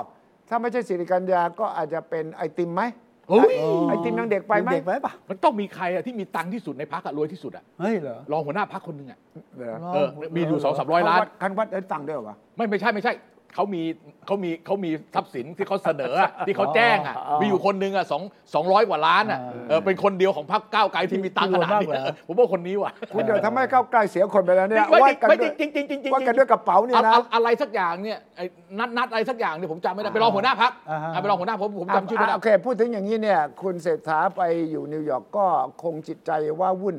[0.49, 2.83] ถ้าไม่ใช่สิริกัญญาก็อาจจะเป็นไอติมไหม
[3.31, 3.55] เฮ้ย
[3.89, 9.19] ไอติมยังเด็กไปไหมเด็กไปปะมันต้องมีใครอะที่มีตังค์ที่สุดในพรรคอะรวยที่สุดอะเฮ้ยเหรอรองหัวหน้าพรรคคนหนึ่งอะ
[9.57, 13.13] เหรอเออมีอยู่สองสามร้อย ล้าน คันวัดเอ้ยตังค์ด้วยเหรอวะ ไม่ไม่ใช่ไม่ใช่
[13.55, 13.83] เขามี
[14.27, 18.23] เขามีเขามีทรัพย์สินที่เขาเสนออะที่เขาแจ้งอะอ๋อมีอยู่คนหนึงอะสอง
[18.55, 28.45] สองร้อยกว่าล้านอะอ่าเออเป็นคนเดียวของพรรคก้าวไกลที่มีตังค์ขนาดที่รวยมากนี้เหรอผมว่าคนนี้ว่ะคุณเดี๋ยวทำให้เข้าใกล้เสียคนไปแล้วเนี่ยไม่วัดกันไม่ด้วยจริงจริงจริงจริงวัดกันด้วยกระเป๋าเนี่ยนะ อะอะไรสักอย่างเนี่ยไอ้
[28.79, 35.47] นัดนัดอะไรสักอย่างเนี่ยผมจำไม่ได้ไปรองหัวหน้าพักอ่าฮะ ไปรองหัวหน้าผมผมจำชื่อไม่ได้โอเค พูดถึงอย่างนี้เนี่ย คุณเศรษฐาไปอยู่นิวยอร์กก็
[35.83, 36.97] คงจิตใจว่าวุ่น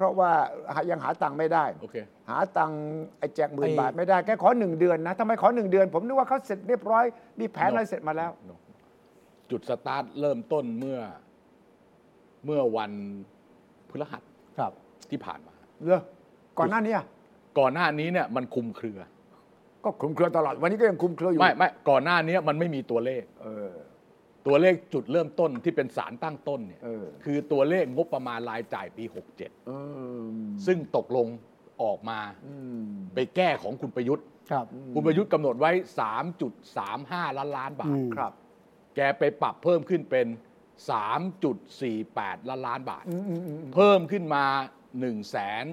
[0.00, 0.32] เพราะว่า
[0.90, 1.96] ยังหาตังค์ไม่ได้ โอเค
[2.30, 2.80] หาตังค์
[3.18, 7.04] ไอ้แจกหมื่นไอ้ บาทไม่ได้แค่ขอหนึ่งเดือนนะทำไมขอหนึ่งเดือน ผมนึกว่าเขาเสร็จเรียบร้อย
[7.40, 8.30] มีแผนอะไรเสร็จมาแล้ว
[9.50, 10.98] จุดสตาร์ทเริ่มต้นเมื่อ
[12.44, 12.92] เมื่อวัน
[13.88, 14.22] พฤหัส
[14.58, 14.72] ครับ
[15.10, 16.00] ที่ผ่านมา เหรอ
[16.58, 17.04] ก่อนหน้านี้อะ
[17.58, 18.98] ก่อนหน้านี้เนี่ยมันคุมเครือ
[19.84, 23.70] ก็คลุมเครือตลอด วันนี้ก็ยังคลุมเครืออยู่ไม่ไม่ก่อนหน้านี้มันไม่มีตัวเลข เออ
[24.46, 29.70] ตัวเลขจุดเริ่มต้นที่เป็นสารตั้งต้นเนี่ยเออ คือตัวเลขงบประมาณรายจ่ายปี เอ
[30.20, 30.22] อ
[30.64, 31.26] 67 ซึ่งตกลง
[31.82, 35.70] ออกมาอืมไปแก้ของคุณประยุทธ์ ครับคุณประยุทธ์กำหนดไว้
[36.54, 38.32] 3.35 ล้านล้านบาท อืม ครับ
[38.96, 40.26] แกไปปรับเพิ่มขึ้นเป็น
[40.92, 44.44] 3.48 ล้านล้านบาท อืมอืมอืมเพิ่มขึ้นมา
[44.78, 45.64] 1นึ่งแสน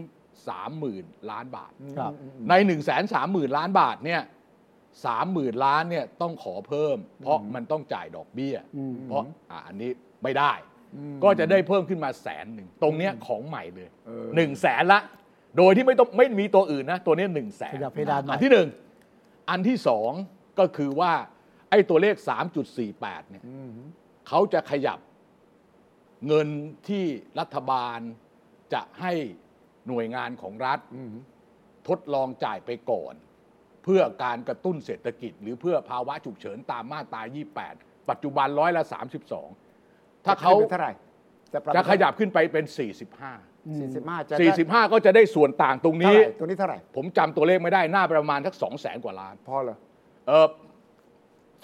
[0.48, 2.12] สามหมื่นล้านบาท ครับ
[2.50, 4.22] ใน1นึ่งแสนสามหมื่นล้านบาทเนี่ย
[5.06, 9.92] สามหมื่นล้านเนี่ยต้องขอเพิ่ม เพราะมันต้องจ่ายดอกเบี้ยอืมเพราะอ่าอันนี้
[10.24, 10.54] ไม่ได้
[11.24, 15.00] ก็จะได้เพิ่มขึ้นมาแสนหนึ่งตรงเนี้ยของใหม่เลยเออหนึ่งแสนละ
[15.58, 18.68] โดยที่ไม่ต้องไม่มีตัวอื่นนะ ตัวเนี้หนึ่งแสนขยับเพดานหน่อย อันที่หนึ่ง
[19.50, 20.12] อันที่สอง
[20.60, 21.14] ก็คือว่า
[21.70, 22.16] ไอ้ตัวเลข
[22.74, 23.72] 3.48เนี่ยอืม
[24.28, 25.00] เขาจะขยับ
[26.28, 26.48] เงิน
[26.88, 27.04] ที่
[27.40, 28.00] รัฐบาล
[28.74, 29.14] จะให้
[29.88, 31.12] หน่วยงานของรัฐอืม
[31.88, 33.14] ทดลองจ่ายไปก่อน
[33.88, 37.22] เพื่อการกระตุ้นเศรษฐกิจ หรือเพื่อภาวะฉุกเฉินตามมาตรา
[37.66, 38.84] 28 ปัจจุบันร้อยละ
[39.54, 40.94] 32 ถ้าเขาจะขึ้นไปเท่าไหร่
[41.54, 43.34] จะปรับจะขยับขึ้นไปเป็น 45สี่สิบห้า
[44.30, 44.50] จะได้
[44.88, 49.78] 45 ก็จะได้ส่วนต่างตรงเท่านี้ไหร่ตัวนี้เท่าไหร่ ผมจำตัวเลขไม่ได้น่าประมาณสัก2 0 0แสนกว่าล้าน พอเหรอ
[50.28, 50.48] เออ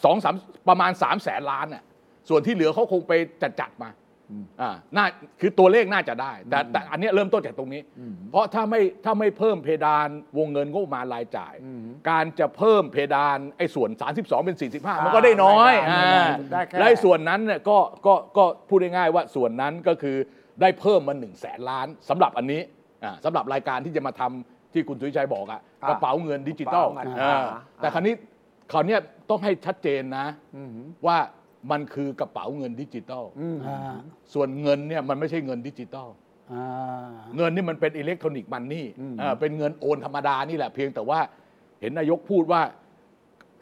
[0.03, 0.35] สองสาม
[0.69, 1.83] ประมาณ3 0 0แสนล้านน่ะ
[2.29, 3.89] ส่วนที่เหลือเขาคงไปจัดจัดๆมา
[4.33, 5.05] อืมอ่าน่า
[5.41, 20.17] คือตัวเลขน่าจะได้ แต่แต่อันเนี้ยเริ่มต้นจากตรงนี้อืมเพราะถ้าไม่ถ้าไม่เพิ่มเพดานวงเงินงบประมาณรายจ่ายอืมการจะเพิ่มเพดานไอ้ส่วน 32 เป็น 45 มันก็ได้น้อยไม่ได้อ่าได้แค่ และไอ้ส่วนนั้นเนี่ยก็ก็ก็พูดง่ายๆว่าส่วนนั้นก็คือ
[20.61, 22.61] ได้เพิ่มมา1นึ่งแสนล้านสำหรับอันนี้
[23.03, 28.13] อ่าสำหรับรายการที่จะมาทำที่คุณสุวิชัยบอกอะอ่ากระเป๋าเงินดิจิตอลกระเป๋าเงินอ่า อ่าแต่คราวนี้
[28.71, 30.69] คราวเนี้ยต้องให้ชัดเจนนะอืม
[31.07, 31.17] ว่า
[31.71, 33.95] มันคือกระเป๋าเงินดิจิตอลอืมอ่า
[34.33, 36.07] ส่วนเงินเนี่ยมันไม่ใช่เงินดิจิตอล
[36.53, 36.65] อ่า
[37.37, 41.19] เงินนี่มันเป็น electronic money อืมเป็นเงินโอนธรรมดานี่แหละเพียงแต่ว่า
[41.81, 42.61] เห็นนายกพูดว่า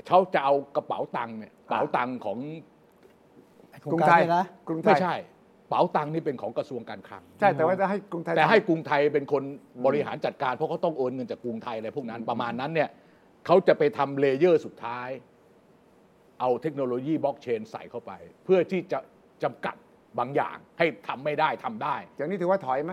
[0.07, 2.37] เขาจะเอากระเป๋าตังค์เนี่ยกระเป๋าตังค์ของ
[3.81, 5.15] โครงการเนี่ยนะกรุงไทไม่ยใช่
[5.63, 9.43] กระเป๋าตังค์นี่เป็นของกระทรวงการคลัง ใช่แต่ว่าจะให้กรุงไทยแต่ให้ทำกรุงไทยเป็นคน
[9.85, 12.89] บริหารจัดการเพราะเขาต้องโอนเงินจากกรุงไทยอะไรพวกนั้นประมาณนั้นเนี่ย
[13.45, 15.09] เขาจะไปทำ layer สุดท้าย
[16.41, 18.12] เอาเทคโนโลยีบล็อกเชนใส่เข้าไป
[18.45, 18.99] เพื่อที่จะ
[19.43, 19.75] จำกัด
[20.19, 22.91] บางอย่างให้ทำไม่ได้ทำได้ อย่างนี้ถือว่าถอยไหม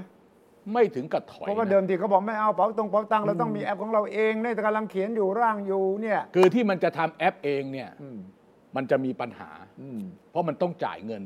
[0.72, 8.18] ไม่ถึงกับถอยเพราะว่านะเดิมทีเขาบอกไม่เอาเป๋าตรงเป๋าตังค์เราต้องมีแอปของเราเองเนี่ยแต่กำลังเขียนอยู่ร่างอยู่เนี่ยคือที่มันจะทำแอปเองเนี่ยอืม
[8.76, 9.50] มันจะมีปัญหา
[9.82, 11.22] อืมเพราะมันต้องจ่ายเงิน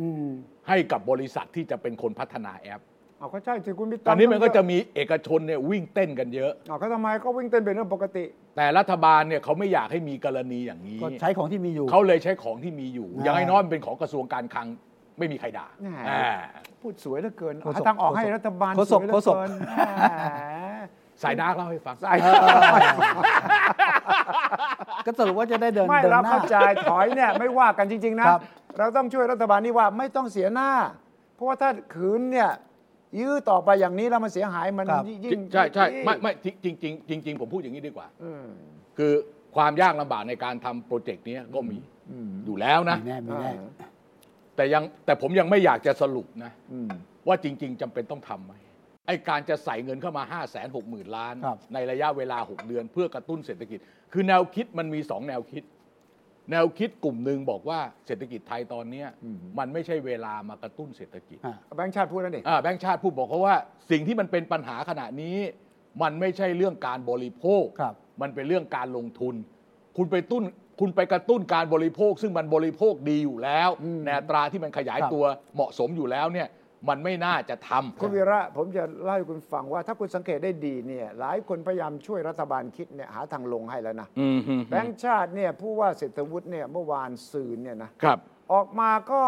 [0.00, 0.26] อืม
[0.68, 2.80] ให้กับบริษัทที่จะเป็นคนพัฒนาแอป
[3.22, 8.24] เอาก็ใช่สิคุณพิตอนนี้มันก็จะมีเอกชนเนี่ยวิ่งเต้นกันเยอะเอาก็ทำไมก็วิ่งเต้นเป็นเรื่องปกติ
[8.56, 14.66] แต่รัฐบาลเนี่ยเขาไม่อยากให้มีกรณีอย่างนี้ก็ใช้ของที่มีอยู่เขาเลยใช้ของที่มีอยู่อ่าอย่างน้อยๆมันเป็นของกระทรวงการคลัง
[15.18, 16.30] ไม่มีใครด่าแหมอ่า
[16.82, 19.82] พูดสวยเหลือเกินโฆษกหาทางออกให้รัฐบาลโฆษกสวยเหลือโฆษกเกินแหม
[21.22, 22.12] สาย dark เล่าให้ฟังใส่
[25.06, 26.56] ก็สรุปว่าจะได้เดินไม่เดินเราหน้าเข้าใจ
[26.90, 28.40] ถอยเนี่ยไม่ว่ากันจริง ๆ นะครับ
[28.78, 30.70] เราต้องช่วยรัฐบาลนี่ว่าไม่ต้องเสียหน้า
[31.34, 32.50] เพราะว่าถ้าขืนเนี่ย
[33.18, 38.46] ยื้อต่อไปอย่างนี้แล้วมันเสียหายมันครับยิ่งใช่ใช่ไม่ไม่จริงจริงจริงจริง ๆ ผมพูดอย่างนี้ดีกว่า อืม
[38.98, 39.12] คือ
[39.56, 41.78] ความยากลำบากในการทำ project เนี้ยก็มี
[42.10, 43.52] อืมอยู่แล้วนะ มีแน่มีแน่
[44.56, 46.88] แต่ยังแต่ผมยังไม่อยากจะสรุปนะ อืม
[47.28, 48.54] ว่าจริง ๆจำเป็นต้องทำไหม
[49.06, 53.78] ไอ้การจะใส่เงินเข้ามา 5 6 0 0 0 0 ล้าน ครับ ในระยะเวลา 6 เดือนเพื่อกระตุ้นเศรษฐกิจ
[54.12, 55.62] คือแนวคิดมันมี 2 แนวคิด
[56.50, 63.56] แนวคิดกลุ่มหนึ่งบอกว่าเศรษฐกิจไทยตอนเนี้ยอืมมันไม่ใช่เวลามากระตุ้นเศรษฐกิจอ่าแบงค์ชาติพูดนั่นเองอ่าแบงค์ชาติพูดบอกเขาว่า
[63.90, 65.36] สิ่งที่มันเป็นปัญหาขณะนี้
[66.02, 69.34] มันไม่ใช่เรื่องการบริโภคครับมันเป็นเรื่องการลงทุน
[69.96, 70.44] คุณไปตุ้น
[70.80, 75.24] คุณไปกระตุ้นการบริโภค ซึ่งมันบริโภคดีอยู่แล้วอืมในอัตราที่มันขยายครับตัว
[75.54, 76.48] เหมาะสมอยู่แล้วเนี่ย
[76.88, 88.18] มันไม่น่าจะทำคุณวีระผมจะเล่าให้คุณฟังว่า ถ้าคุณสังเกตได้ดีเนี่ยหลายคนพยายามช่วยรัฐบาลคิดเนี่ยหาทางลงให้แล้วนะอืมฮึแบงค์ชาติเนี่ยผู้ว่าเศรษฐวุฒิเนี่ยเมื่อวานซืนเนี่ยนะครับ
[88.52, 89.22] ออกมาก็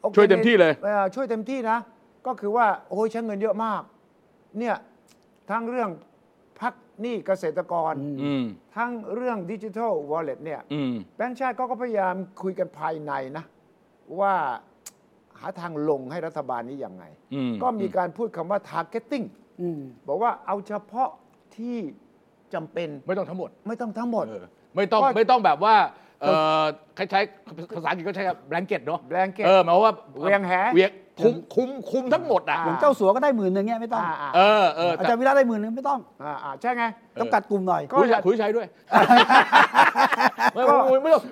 [0.00, 1.78] โอคช่วยเต็มที่เลยออช่วยเต็มที่นะ
[2.26, 3.82] ก็คือว่าโอ้ยใช้เงินเยอะมาก
[4.58, 4.76] เนี่ย
[5.50, 5.90] ทั้งเรื่อง
[6.60, 8.44] พักหนี้เกษตรกรอืม
[8.76, 13.44] ทั้งเรื่องดิจิทัลวอลเล็ตเนี่ยอืมแบงก์ชาติก็ก็พยายามคุยกันภายในนะ
[14.20, 14.34] ว่า
[15.40, 19.26] หาทางลงให้รัฐบาลนี้ยังไงอืมก็มีการพูดคำว่า targeting
[19.60, 21.08] อืมบอกว่าเอาเฉพาะ
[21.56, 21.76] ที่
[22.54, 24.44] จำเป็นไม่ต้องทั้งหมด ไม่ต้องทั้งหมดเออ
[24.76, 25.74] ไม่ต้องก็ไม่ต้องแบบว่า
[26.22, 26.26] เอ
[26.60, 26.62] อ
[26.96, 27.20] ใครใช้
[27.76, 30.90] ภาษาอังกฤษเขาใช้แบงเก็ตเนาะ blanket เออหมายความว่าเวียงแหเวียง
[31.24, 36.84] คุมคุมคุมทั้งหมดอะ อย่างเจ้าสัวก็ได้หมื่นหนึ่งเงี้ยไม่ต้องอ่าอ่าเออเอออาแต่จารย์วิระได้หมื่นหนึ่งไม่ต้อง อ่าอ่าใช่ไง
[37.20, 38.66] ต้องกัดกลุ่มหน่อย ก็คุยอยากคุยใช้ด้วย
[40.54, 41.22] ไม่ไม่ไม่ต้อง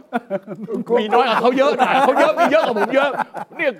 [1.00, 3.10] มีน้อยกว่าเขาเยอะหน่อยเขาเยอะมีเยอะกว่าผมเยอะ
[3.56, 3.70] เนี่ย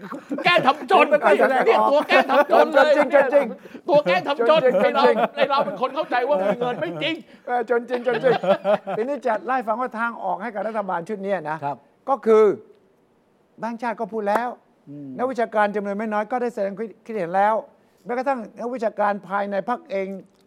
[0.45, 3.47] แกล้งทำจนมันก็แสดงออกเนี่ยตัวแกล้งทำจนเลยจริงๆจริง
[3.89, 7.15] ตัวแกล้งทำจนจริงๆไอเราจริงๆไอเราเป็นคนเข้าใจว่ามีเงินไม่จริง
[7.47, 8.33] เออจนจริงจนจริง
[8.97, 11.77] ทีนี้จะไล่ฟังว่าทางออกให้กับรัฐบาลชุดเนี้ยนะครับ
[12.09, 12.45] ก็คือ
[13.59, 14.49] แบงก์ชาติก็พูดแล้ว
[15.19, 16.73] นักวิชาการจำนวนไม่น้อยก็ได้แสดง
[17.07, 17.55] คิดเห็นแล้ว
[18.05, 20.07] แม้กระทั่งนักวิชาการภายในพรรคเอง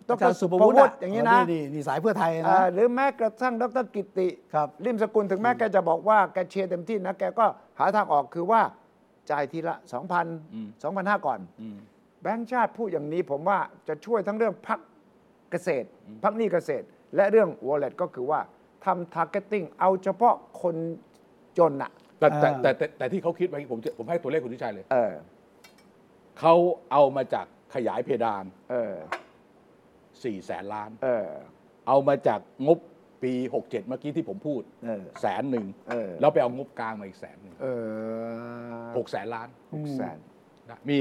[0.09, 7.45] ดอาจารรย์สุสุภภวุวุฒิฒิอย่างนี้นะนี่นี่สายเพื่อไทยนะอ่าหรือแม้กระทั่งดรกิติครับริมสกุลถึงแม้แกจะบอกว่าแกเชียร์เต็มที่นะแกก็
[7.79, 8.61] หาทางออกคือว่า
[9.31, 11.39] จ่ายทีละ 2,000 2,500 ก่อน
[12.21, 14.79] แบงก์ชาติพูดอย่างนี้ผมว่าจะช่วยทั้งเรื่องพัก
[15.51, 15.87] เกษตร
[16.23, 18.39] พักหนี้เกษตร และเรื่อง wallet ก็คือว่า
[18.85, 20.75] ทำ targeting เอาเฉพาะคน
[21.57, 25.13] จนอะ แต่แต่อ่าแต่แต่แต่ที่เขาคิดไว้ผมจะผมให้ตัวเลขคุณทิชัยเลย เออ
[26.39, 26.55] เขา
[26.91, 28.95] เอามาจากขยายเพดานเออ
[29.71, 31.27] 4แสนล้าน เออ
[31.87, 32.79] เอามาจากงบ
[33.23, 40.17] ปี 67 เมื่อกี้ที่ผมพูดเออ แสนหนึ่งเออ แล้วไปเอางบกลางมาอีกแสนหนึ่งเออหกแสนล้านหกแสน
[40.69, 40.97] นะมี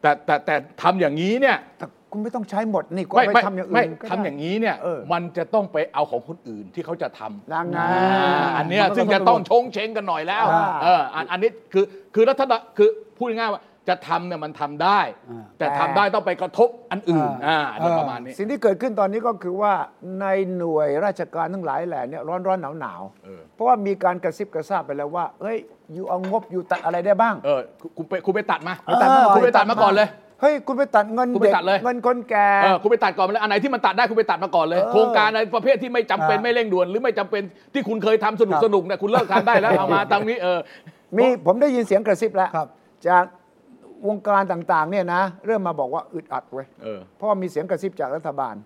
[0.00, 1.86] แต่แต่แต่ทำอย่างนี้เนี่ย แต่
[2.16, 15.00] คุณไม่ต้องใช้หมดนี่ก็ไม่ไปไม่ทำอย่างไม่อื่นก็ได้ทำอย่างนี้เนี่ยเออมันจะต้องไปเอาของคนอื่นที่เขาจะทำนางงาอ่าอันเนี้ยมันก็ซึ่งจะต้ต้อองงชงเชงกันหน่อยแล้วอ่าเอออันอันนี้คือคือรัฐบาลคือพูดง่ายๆว่าจะทำเนี่ยมันทำได้
[15.30, 19.72] อ่าแต่ทำได้ต้องไปกระทบอันอื่นอ่าอ่าอะไรประมาณนี้สิ่งที่เกิดขึ้นตอนนี้ก็คือว่า
[20.20, 20.26] ใน
[20.56, 25.56] หน่วยราชการทั้งหลายแหล่เนี่ยร้อนร้อนหนาวหนาวเออเพราะว่ามีการกระซิบกระซาบไปแล้วว่าเอ้ย
[25.92, 27.60] อยู่เอางบอยู่ตัดอะไรได้บ้างเออ
[27.96, 30.08] คุณไปคุณไปตัดมาไปตัดมาหน่อยคุณไปตัดมาก่อนเลย
[30.40, 37.42] เฮ้ยคุณไปตัดเงินคุณไปเด็กตัดเลย เงินคนแก่เออคุณไปตัดก่อนเลยอันไหนที่มันตัดได้คุณไปตัดมาก่อนเลยเออโครงการอะไรประเภทที่ไม่จำเป็นอ่าไม่เร่งด่วนหรือไม่จำเป็น
[37.74, 40.58] ที่คุณเคยทำสนุกครับสนุกเนี่ยคุณเลิกทำได้แล้วเอามาตามนี้เออ
[41.16, 42.68] มีผมได้ยินเสียงกระซิบแล้วครับ
[43.08, 43.24] จาก
[44.06, 48.56] วงการต่างๆ เนี่ยนะ เริ่มมาบอกว่าอึดอัดเว้ยเออเพราะว่ามีเสียงกระซิบจากรัฐบาล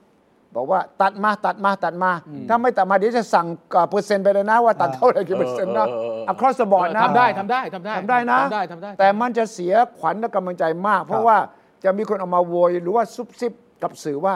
[0.57, 2.13] บอกว่าตัดมาตัดมาตัดมา
[2.49, 11.37] ถ้าไม่ตัดมาเดี๋ยวจะสั่งกับเปอร์เซ็นต์ไปเลยนะว่าตัดเท่าไหร่กี่เปอร์เซ็นต์นะเออเออเออ across the board นะทำได้ทำได้ทำได้ทำได้นะทำได้ทำได้แต่มันจะเสียขวัญและกำลังใจมาก เพราะว่า
[11.85, 14.35] จะมีคนออกมาโวยหรือว่าซุบซิบกับสื่อว่า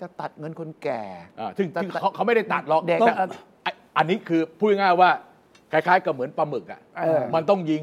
[0.00, 1.02] จะตัดเงินคนแก่
[1.40, 3.12] อ่าซึ่งแต่ซึ่งแต่เขาเขาไม่ได้ตัดหรอกเด็กแต่
[3.62, 5.10] ไอ้อันนี้คือพูดง่ายๆว่า
[5.72, 7.82] คล้ายๆกับเหมือนปลาหมึกอะเออ มันต้องยิง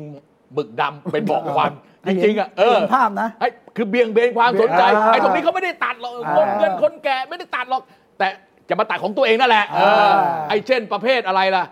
[0.54, 1.72] หมึกดำเป็นบอกควัน
[2.04, 3.48] ให้จเห็นริงๆอะเออเห็นภาพนะ ไอ้
[3.78, 7.82] คือเบี่ยงเบนความสนใจ อ่าไอ้ตรงนี้เขาไม่ได้ตัดหรอกอ่างบเงินคนแก่ไม่ได้ตัดหรอก
[8.18, 8.28] แต่
[8.70, 10.20] จะมาตัดของตัวเองนั่นแหละเอออ่า
[10.50, 11.64] ไอ้เช่นประเภทอะไรล่ะ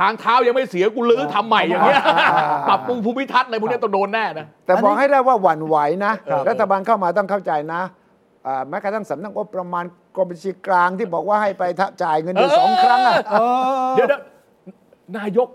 [0.00, 7.82] ทางเท้ายังไม่เสียกูลื้อทำใหม่อย่างเงี้ยอ่าปรับปรุงภูมิทัศน์อะไรพวกเนี้ยต้องโดนแน่นะ แต่อันนี้บอกให้ได้ว่าหวั่นไหวนะครับรัฐบาลเข้ามาต้องเข้าใจนะ
[8.46, 9.84] อ่าแม้กระทั่งสำนักงบประมาณ
[10.16, 11.62] กรมบัญชีกลางที่บอกว่าให้ไป
[12.02, 13.42] จ่ายเงินเดือนสองครั้งอะเอ
[13.88, 14.20] อเดี๋ยวนะ
[15.18, 15.48] นายก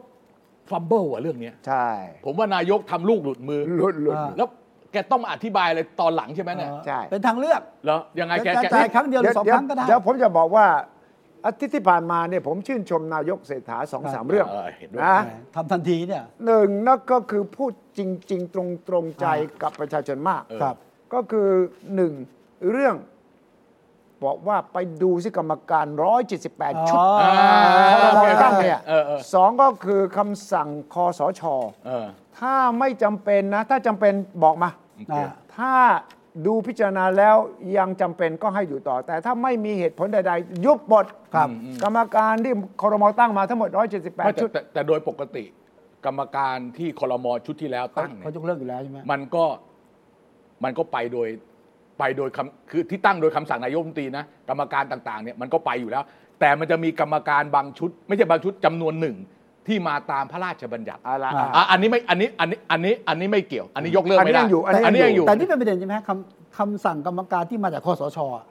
[0.70, 1.88] ฟัมเบิลอะเรื่องเนี้ยใช่
[2.26, 4.48] ผมว่านายกทำลูกหลุดมือหลุดหลุดอ่าแล้ว
[4.92, 10.66] แกต้องมาอธิบายอะไรตอนหลังใช่ไหมเนี่ยใช่เป็นทางเลือกแล้วยังไงแกจะแกจ่ายครั้งเดียวหรือสองเดี๋คยวรั้งก็ได้เดี๋ยวผมจะบอกว่า
[11.46, 15.20] อาทิตย์ที่ผ่านมาเนี่ยผมชื่นชมนายกเศรษฐาสองสามเรื่องเออเห็นด้วยนะ
[15.56, 18.00] ทำทันทีเนี่ยหนึ่งนั่นก็คือพูดจ
[18.32, 19.26] ริง ๆ ตรงตรงๆใจ
[19.62, 20.76] กับประชาชนมากเออครับ
[21.14, 21.50] ก็คือ
[21.96, 22.14] หนึ่ง
[22.72, 22.96] เรื่อง
[24.24, 25.86] บอกว่าไปดูสิกรรมการ
[26.38, 27.08] 178 ชุดอ๋อ
[27.94, 31.42] พรโอบเคตั้งเนี่ยเออเออสองก็คือคำสั่งคอสช
[31.86, 32.08] เออ
[32.40, 35.74] ถ้าไม่จำเป็นนะ ถ้าจำเป็นบอกมาโอเคอ่าถ้า
[36.46, 37.36] ดูพิจารณาแล้ว
[37.78, 41.50] ยังจำเป็นก็ให้อยู่ต่อ แต่ถ้าไม่มีเหตุผลใดๆ ยุบหมดครับ
[41.84, 45.44] กรรมการที่คอรมอตั้งมาทั้งหมด ไม่178 แต่ชุด แต่แต่โดยปกติ
[46.06, 49.46] กรรมการที่คอรมอชุดที่แล้วตั้งเนี่เขายยกเลิกอยู่แล้วใช่ไหมมันก็
[50.64, 51.28] มันก็ไปโดย
[52.00, 56.04] ไปโดยคำคือที่ตั้งโดยคำสั่งนายกรัฐมนตรีนะกรรมการต่างๆเนี่ยมันก็ไปอยู่แล้ว
[56.40, 59.16] แต่มันจะมีกรรมการบางชุด ไม่ใช่บางชุดจำนวนหนึ่ง
[59.68, 68.46] ที่มาตามพระราชบัญญัติเอาละอ่าอะอันนี้ไม่อันนี้อันนี้อันนี้อันนี้ไม่เกี่ยว อันนี้ยกเลิกไม่ได้อันนี้ยังอยู่อันนี้อันนี้ยังอยู่ แต่นี่เป็นประเด็นใช่ไหมคำคำสั่งกรรมการที่มาจากคอสชอะ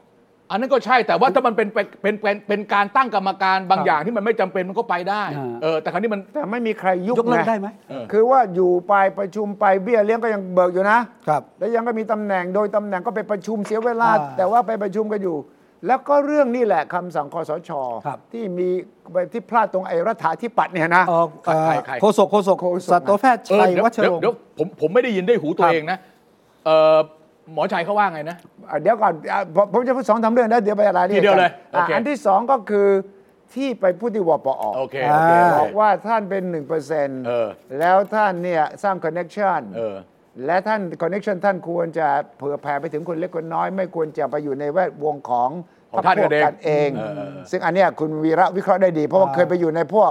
[0.51, 10.99] อันนั้นก็ใช่แต่ว่าถ้ามันเป็นเป็นเป็นเป็นเป็นการตั้งกรรมการบางครับอย่างที่มันไม่จำเป็นมันก็ไปได้อ่า เออแต่ครั้นี้มัน แต่ไม่มีใครยุบยกเลิกไงได้ไหมเออ คือว่าอยู่ไปประชุมไปเบี้ยเลี้ยงก็ยังเบิกอยู่นะ
[11.29, 15.37] ครับ แล้วยังก็มีตำแหน่งโดยตำแหน่งก็ไปประชุมเสียเวลา อ่า แต่ว่าไปประชุมกันอยู่
[15.87, 17.71] แล้วก็เรื่องนี่แหละคำสั่งคอสช
[18.07, 18.69] ครับ ที่มี
[19.33, 25.99] ที่พลาดตรงไอ้รัฐาธิปัตย์เนี่ยนะ เอ่อเอ่อใครใคร โฆษกโฆษกโฆษก สัตวแพทย์เออชัยเดี๋ยววัชเดี๋รยววงศ์เดี๋ยวผมผมไม่ได้ยินด้วยหูตัควรับ เองนะ
[26.67, 26.99] เออ
[27.53, 28.37] หมอชัยเขาว่าไงนะ
[28.71, 32.89] อะเดี๋ยวก่อนอะผมผมจะพูดสองทำเรื่องนะเดี๋ยวไปอะไรทีเดียวเลยโออะเค อันที่สองก็คือ
[33.55, 39.97] ที่ไปพูดที่วปอ โอเคโอเค อ่า บอกว่าท่านเป็นหนึ่งเปอร์เซ็นต์เออแล้วท่านเนี่ย สร้าง connection เออ
[40.45, 42.07] และท่าน connection ท่านควรจะ
[42.39, 45.51] เผื่อแผ่ไปถึงคนเล็กคนน้อย ไม่ควรจะไปอยู่ในแวดวงของ
[45.93, 50.11] ของท่านพรรคพวกันเองเองเออเออเออ ซึ่งอันเนี้ยคุณวีระวิเคราะห์ได้ดี เพราะว่าเคยไปอยู่ในพวก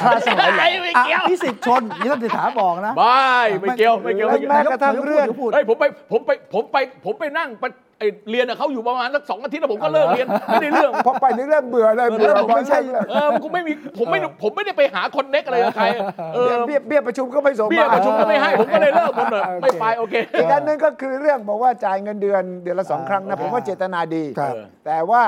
[0.00, 0.68] คลาสสมัยหลัง
[1.12, 7.64] อะพิสิทธิ์ชนนี่ท่านเศรษฐาบอกนะ ไม่ไม่เกี่ยวไม่เกี่ยวแล้วไม่เกี่ยว แม้กระทั่งเรื่องพูดเฮ้ยผมไปผมไปผมไปผมไปนั่งไป
[7.98, 15.86] ไอ้เรียนกับเขาอยู่ประมาณสักสองอาทิตย์แล้วผมก็เลิกเรียนไม่ได้เรื่อง พอไปถึงเรื่องเบื่อเลยเบื่อแล้วผมไม่ใช่เลยเออผมไม่มีผมไม่ผมไม่ได้ไปหาคนเน็กอะไรกับใคร
[16.34, 24.54] เออเบี้ยเบี้ยประชุมก็ไม่ส่งเบี้ยมาประชุมก็ไม่ให้ผมก็เลยเลิกหมดเลยไม่ไปโอเคอีกอันหนึงก็คือเรื่องบอกว่าจ่ายเงินเดือนเดือนละสองครั้งนะผมว่าเจตนาดีครับ
[24.86, 25.22] แต่ว่า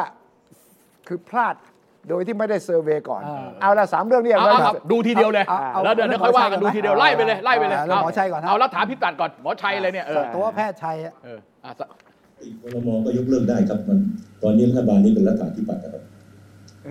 [1.08, 1.56] คือพลาด
[2.10, 10.96] โดยที่ไม่ได้เซอร์เวย์ก่อนอ่าเอาละสามเรื่องนี้เอาไว้เอาครับดูทีเดียวเลยเอาเอาแล้วเดี๋ยวเดี๋ยวค่อยว่ากันดูทีเดียวไล่ไปเลยไล่ไปเลยเอาเรื่องหมอชัยก่อนนะเอารัฐาพิตัดก่อนหมอชัยเลยเนี่ยเออตัวแพทย์ชัย
[12.38, 13.98] อะเอออะสครมก็ยกเลิกได้ครับมัน
[14.42, 16.02] ตอนนี้รัฐบาลนี้เป็นรัฐาธิปัตย์นะครับ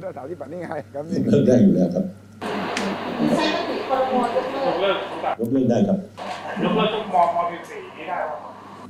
[0.06, 2.06] รัฐาธิปัตย์นี่ไงครับยกเลิกได้อยู่แล้วครับ
[5.40, 5.98] ยกเลิกได้ครับ
[6.64, 8.40] ยกเลิกทุกมม14นี่ได้ครับ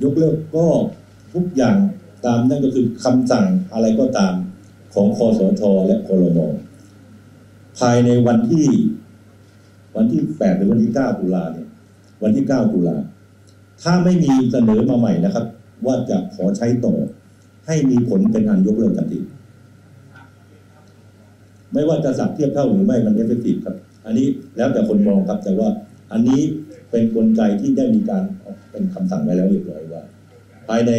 [0.04, 0.66] ยกเลิกก็
[1.34, 1.78] ทุกอย่าง
[2.26, 4.34] ตามนั่นก็คือคำสั่งอะไรก็ตาม
[4.94, 6.40] ของคอสชและครม
[7.80, 8.66] ภายในวันที่
[9.96, 11.68] วันที่8หรือวันที่9ตุลาเนี่ย
[12.24, 12.98] วันที่9ตุลา
[13.84, 15.46] ถ้าไม่มีเสนอมาใหม่นะครับ
[15.88, 16.96] ว่าจะขอใช้ต่อ
[17.68, 19.20] ให้มีผลเป็นอันยกเลิกทันที
[21.74, 25.70] ไม่ว่าจะสับเทียบเท่าหรือไม่มันเอฟเฟกตีฟครับ อันนี้แล้วแต่คนมองครับแต่ว่า
[26.12, 26.42] อันนี้
[26.92, 30.04] เป็นกลไกที่ได้มีการออกเป็นคำสั่งไว้แล้วเรียบร้อยว่า
[30.68, 30.92] ภายใน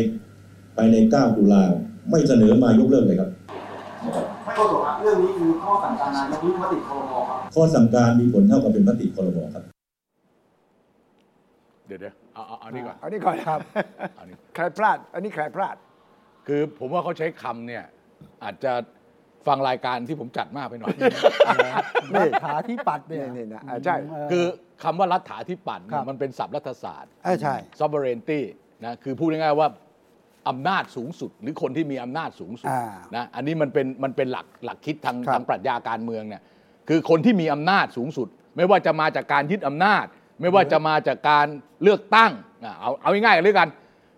[0.77, 1.63] ภายใน 9 ตุลา
[2.11, 3.31] ไม่เสนอมายกเลิกเลยครับ
[4.45, 9.65] ไม่ก็ถูกครับเรื่องนี้คือข้อสั่งการนายกมติครมครับข้อสั่งการมีผลเท่ากับเป็นมติครมครับ
[11.87, 13.61] เดี๋ยวเดี๋ยว เอาเอาเอานี่ก่อน อันนี้ก่อนครับ
[14.17, 15.77] เอานี่ ใครพลาด อันนี้ใครพลาด
[16.47, 17.85] คือผมว่าเขาใช้คำเนี่ย
[18.45, 18.73] อาจจะ
[19.47, 20.95] ฟังรายการที่ผมจัดมากไปหน่อย
[22.15, 23.97] รัฐาธิปัตย์เนี่ยนี่ๆนะอ่าใช่
[24.29, 24.45] เคือ
[24.83, 28.41] คำว่ารัฐาธิปัตย์ครัเนี่ยบ มันเป็นศัพท์รัฐศาสตร์ เออใช่ sovereignty
[28.85, 29.69] นะคือพูดง่ายๆว่า
[30.49, 32.85] อำนาจสูงสุด หรือคนที่มีอำนาจสูงสุดอ่า
[33.17, 36.43] นะอันนี้มันเป็นมันเป็นหลักหลักคิดทางครับ ทางปรัชญาการเมืองเนี่ย
[36.89, 40.05] คือคนที่มีอำนาจสูงสุด ไม่ว่าจะมาจากการยึดอำนาจ
[40.41, 41.47] ไม่ว่าจะมาจากการ
[41.83, 42.33] เลือกตั้ง
[42.65, 43.69] นะเอาเอาง่ายๆกันเลยกัน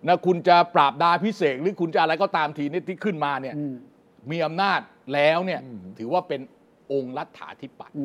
[0.08, 3.74] นะคุณจะปราบดาพิเศษกหรือคุณจะอะไรก็ตามทีนี้ที่ขึ้นมาเนี่ยอืม
[4.30, 4.80] มีอำนาจ
[5.14, 5.60] แล้วเนี่ย
[5.98, 6.40] ถือว่าเป็น
[6.92, 7.96] องค์รัฐาธิปัตย์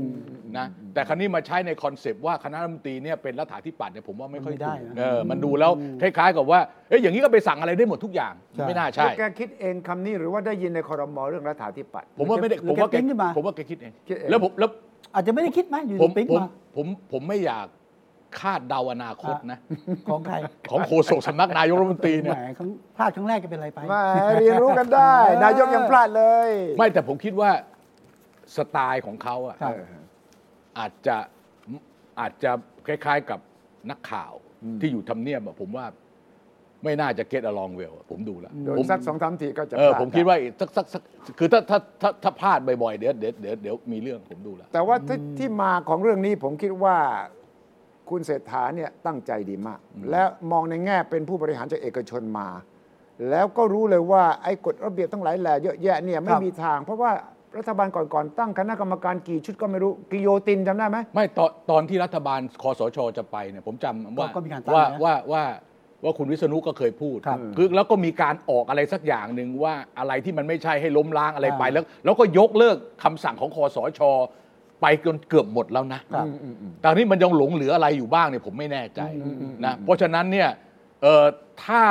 [0.57, 5.71] นะแต่ครั้นี้มาใช้ใน concept ว่าคณะรัฐมนตรีเนี่ยเป็นรัฐาธิปัตย์เนี่ยผมว่าไม่ค่อยไม่ได้ถูกนะเออมันดูแล้ว
[6.01, 14.69] คล้ายๆกับว่าเอ้ยอย่างนี้ก็ไปสั่งอะไรได้หมดทุกอย่างใช่ไม่น่าใช่แกคิดเองคำนี้หรือว่าได้ยินในคอรมอเรื่องรัฐาธิปัตย์ผมว่าไม่ได้หรือผมว่าแกปิ๊งขึ้นมาผมว่าแกคิดเองคิดเองแล้วผมแล้ว
[15.15, 17.67] อาจจะไม่ได้คิดไหมอยู่ผมๆปิ๊งผมมาผมผมไม่อยาก
[18.39, 19.59] คาดเดาอนาคตนะ
[20.07, 20.35] ของใคร
[20.71, 24.03] ของโฆษกสำนักนายกรัฐมนตรีเนี่ยแหมครั้งพลาดครั้งแรกจะเป็นอะไรไปมา
[24.39, 27.51] เรียนรู้กันได้ นายกยังพลาดเลย ไม่แต่ผมคิดว่า
[28.55, 29.75] สไตล์ของเขาอะครับ
[30.77, 31.17] อาจจะ
[32.19, 32.51] อาจจะ
[32.87, 33.39] คล้าย ๆกับ
[33.89, 34.33] นักข่าว
[34.81, 35.85] ที่อยู่ทำเนียบอะผมว่า
[36.83, 41.01] ไม่น่าจะเก็ตอลองเวลผมดูแล้วโดนผมสักสองสามทีก็จะเออพลาผมคิดว่าอีกสักสักสัก
[41.39, 46.97] คือถ้าถ้าถ้าถ้าพลาดบ่อยๆเดี๋ยวเดี๋ยวเดี๋ยวเดี๋ยวมีเรื่องผมดูแล้วแต่ว่าที่ที่มาของเรื่องนี้ผมคิดว่า
[48.09, 49.79] คุณเศรษฐาเนี่ยตั้งใจดีมาก
[50.11, 52.47] และมองในแง่เป็นผู้บริหารจากเอกชนมา
[53.29, 57.11] แล้วก็รู้เลยว่าไอ้กฎระเบียบทั้งหลายแหล่เยอะแยะเนี่ยไม่ครับมีทาง เพราะว่า
[57.57, 65.43] รัฐบาลก่อนๆตั้งคณะกรรมการกี่ชุดก็ไม่รู้กิโยตินจำได้ไหมไม่ตอนตอนที่รัฐบาลคอสชจะไปเนี่ยผมจำว่าก็มีการตั้งว่านะ ว่าว่า
[66.03, 74.01] ว่าคุณวิษณุก็เคยพูดครับคือแล้วก็มีการออกอะไรสักอย่างหนึ่งว่าอะไรที่มันไม่ใช่ให้ล้มล้างอะไรไปอ่า แล้ว แล้วก็ยกเลิกคำสั่งของคอสช
[74.83, 76.25] ไปจนเกือบหมดแล้วนะครับ
[76.81, 79.01] แต่นี่มันยังหลงเหลืออะไรอยู่บ้างเนี่ยผมไม่แน่ใจ
[79.65, 80.49] นะเพราะฉะนั้นเนี่ย
[81.01, 81.25] เอ่อ
[81.63, 81.83] ถ้า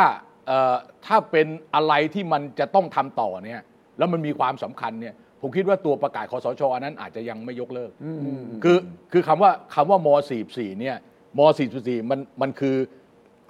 [0.46, 0.74] เอ่อ
[1.06, 3.60] ถ้าเป็นอะไรที่มันจะต้องทำต่อเนี่ย
[3.98, 7.90] แล้วมันมีความสำคัญเนี่ยผมคิดว่าตัวประกาศคอสชอันนั้นอาจจะยังไม่ยกเลิก
[8.64, 8.78] คือ
[9.12, 10.08] คือคำว่าคำว่าม
[10.44, 10.96] 44 เนี่ย
[11.38, 11.40] ม
[11.76, 12.76] 44 มันมันคือ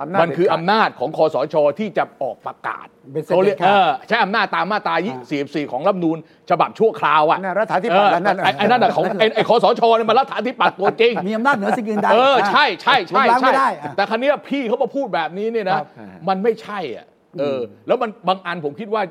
[0.01, 5.17] อำนาจมันคือเด็ดขาดอำนาจของคอสชที่จะออกประกาศเป็นเสร็จเขาเรียกเด็ดขาดเออใช้อำนาจตามมาตราอ่า
[5.63, 6.17] 44 ของรัฐธรรมนูญ
[6.51, 15.87] ฉบับชั่วคราวอะนั่นรัฐาธิปัตย์เออนั่นน่ะไอ้ไอ้นั่นน่ะของไอ้ไอ้คอสชเนี่ยมันรัฐาธิปัตย์ตัวจริง มีอำนาจเหนือสิ่งอื่นใดเออ ใช่ใช่ใช่ล้มล้างใช่ไม่ได้อะ แต่ครั้นี้ยพี่เขามาพูดแบบนี้เนี่ยนะครับ
[16.29, 17.07] มันไม่ใช่อะ
[17.41, 19.03] เออ แล้วมันบางอันผมคิดว่า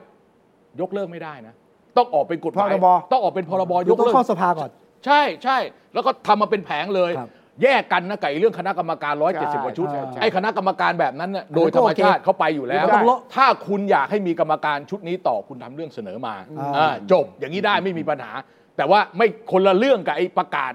[0.82, 1.54] ยกเลิกไม่ได้นะ
[1.98, 4.70] ต้องออกเป็นกฎหมายพรบ ต้องออกเป็นพรบยยกกต้องเลิก เข้าสภาก่อน
[5.06, 5.58] ใช่ใช่
[5.94, 7.30] แล้วก็ทำมาเป็นแผงเลย ครับ
[7.64, 18.32] แยกกันนะกับไอ้เรื่องคณะกรรมการ 170กว่าชุดใช่ใช่ ไอ้คณะกรรมการแบบนั้นน่ะอันนั้นโดยธรรมชาติก็โอเคเขาไปอยู่แล้วไม่ต้องโละถ้าคุณอยากให้มีกรรมการชุดนี้ต่อคุณทำเรื่องเสนอมาอ่าอ่าจบอย่างนี้ได้ไม่มีปัญหา
[18.78, 20.74] แต่ว่าไม่คนละเรื่องกับไอ้ประกาศ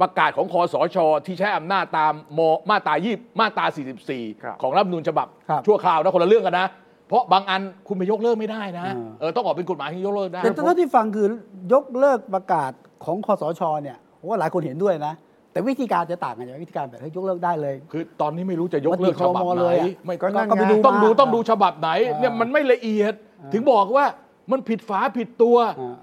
[0.00, 0.96] ประกาศของคอสช
[1.26, 2.40] ที่ใช้อำนาจตามม
[2.70, 3.98] มาตรายี่มาตรา ครับ
[4.38, 6.66] 44 ของรัฐธรรมนูญฉบับ ครับชั่วคราวนะคนละเรื่องกันนะ
[7.08, 11.26] เพราะบางอันคุณไปยกเลิกไม่ได้นะอ่า เออต้องออกเป็นกฎหมายที่ยกเลิกได้ แต่เท่าที่ฟังคือ
[11.72, 12.72] ยกเลิกประกาศ
[13.04, 15.14] ของคอสชเนี่ยผมว่าหลายคนเห็นด้วยนะ
[15.52, 23.14] แต่วิธีการจะต่างกันอย่างวิธีการแบบให้ยกเลิกได้เลย คือตอนนี้ไม่รู้จะยกเลิกมติฉบับครมไหนเลยอะไม่ก็นั่นก็ไปไงดูต้องดูมาต้องดูฉบับไหนอ่าเนี่ยมันไม่ละเอียด
[23.52, 24.06] ถึงบอกว่า
[24.50, 25.96] มันผิดฝาผิดตัวอ่า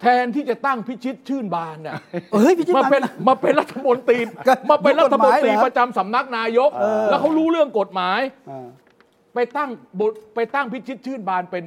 [0.00, 1.94] แทนที่จะตั้งพิชิตชื่นบานน่ะ
[2.32, 8.20] เฮ้ยพี่ชิดมามันเป็นมาเป็นรัฐมนตรีก็มาเป็นรัฐมนตรีกฎหมายเหรอประจำสำนักนายกเออแล้วเขารู้เรื่องกฎหมาย
[8.50, 8.66] อ่า
[9.34, 9.70] ไปตั้ง
[10.00, 11.62] บทไปตั้งพิชิตชื่นบานเป็น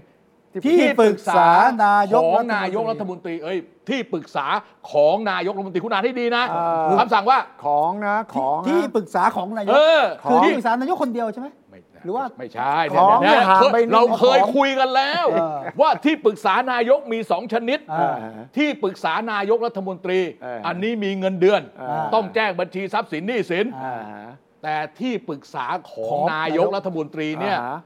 [0.66, 1.44] ที่ปรึกษา
[1.86, 3.58] นายกของรัฐมนตรีนายกรัฐมนตรีเอ้ย
[3.90, 4.46] ที่ปรึกษา
[4.92, 6.58] ของนายกรัฐมนตรีคุณอ่านให้ดีนะเอ
[6.94, 18.16] อคำสั่งว่าของนะของนะที่ปรึกษาของนายกเออคือของที่ปรึกษานายกคนเดียวใช่ไหมไม่หรือว่าไม่ใช่ของเนี่ยเนี่ยหาเคยไปนี่เราเคยของคุยกันแล้วเออว่าที่ปรึกษานายกมีสองชนิดอ่า
[18.58, 24.30] ที่ปรึกษานายกรัฐมนตรีเอออัอันนี้มีเงินเดือนเออต้องแจ้งบัญชีทรัพย์สินหนี้สินอ่าอ่า
[24.64, 27.78] แต่ที่ปรึกษาของของนายกรัฐมนตรีเนี่ยอ่า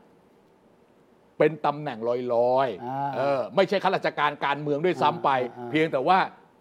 [1.38, 2.16] เป็นตำแหน่งลอ
[2.66, 6.18] ยอ่าๆเออไม่ใช่ข้าราชการการเมืองด้วยซ้ำไปอ่าอ่าเพียงแต่ว่า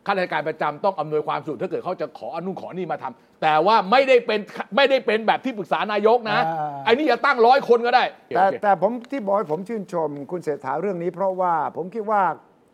[0.07, 4.41] ข้าราชการประจำต้องอำนวยความสะดวกถ้าเกิดเขาจะขออนุขอนี่มาทำแต่ว่าไม่ได้เป็น
[4.77, 8.05] ไม่ได้เป็นแบบที่ปรึกษานายกนะอ่าไอ้นี่จะตั้งร้อยคนก็ได้
[8.37, 12.23] แต่โอเคแต่ผมที่บอกให้ผมชื่นชม คุณเศรษฐาเรื่องนี้ เพราะว่าผมคิดว่า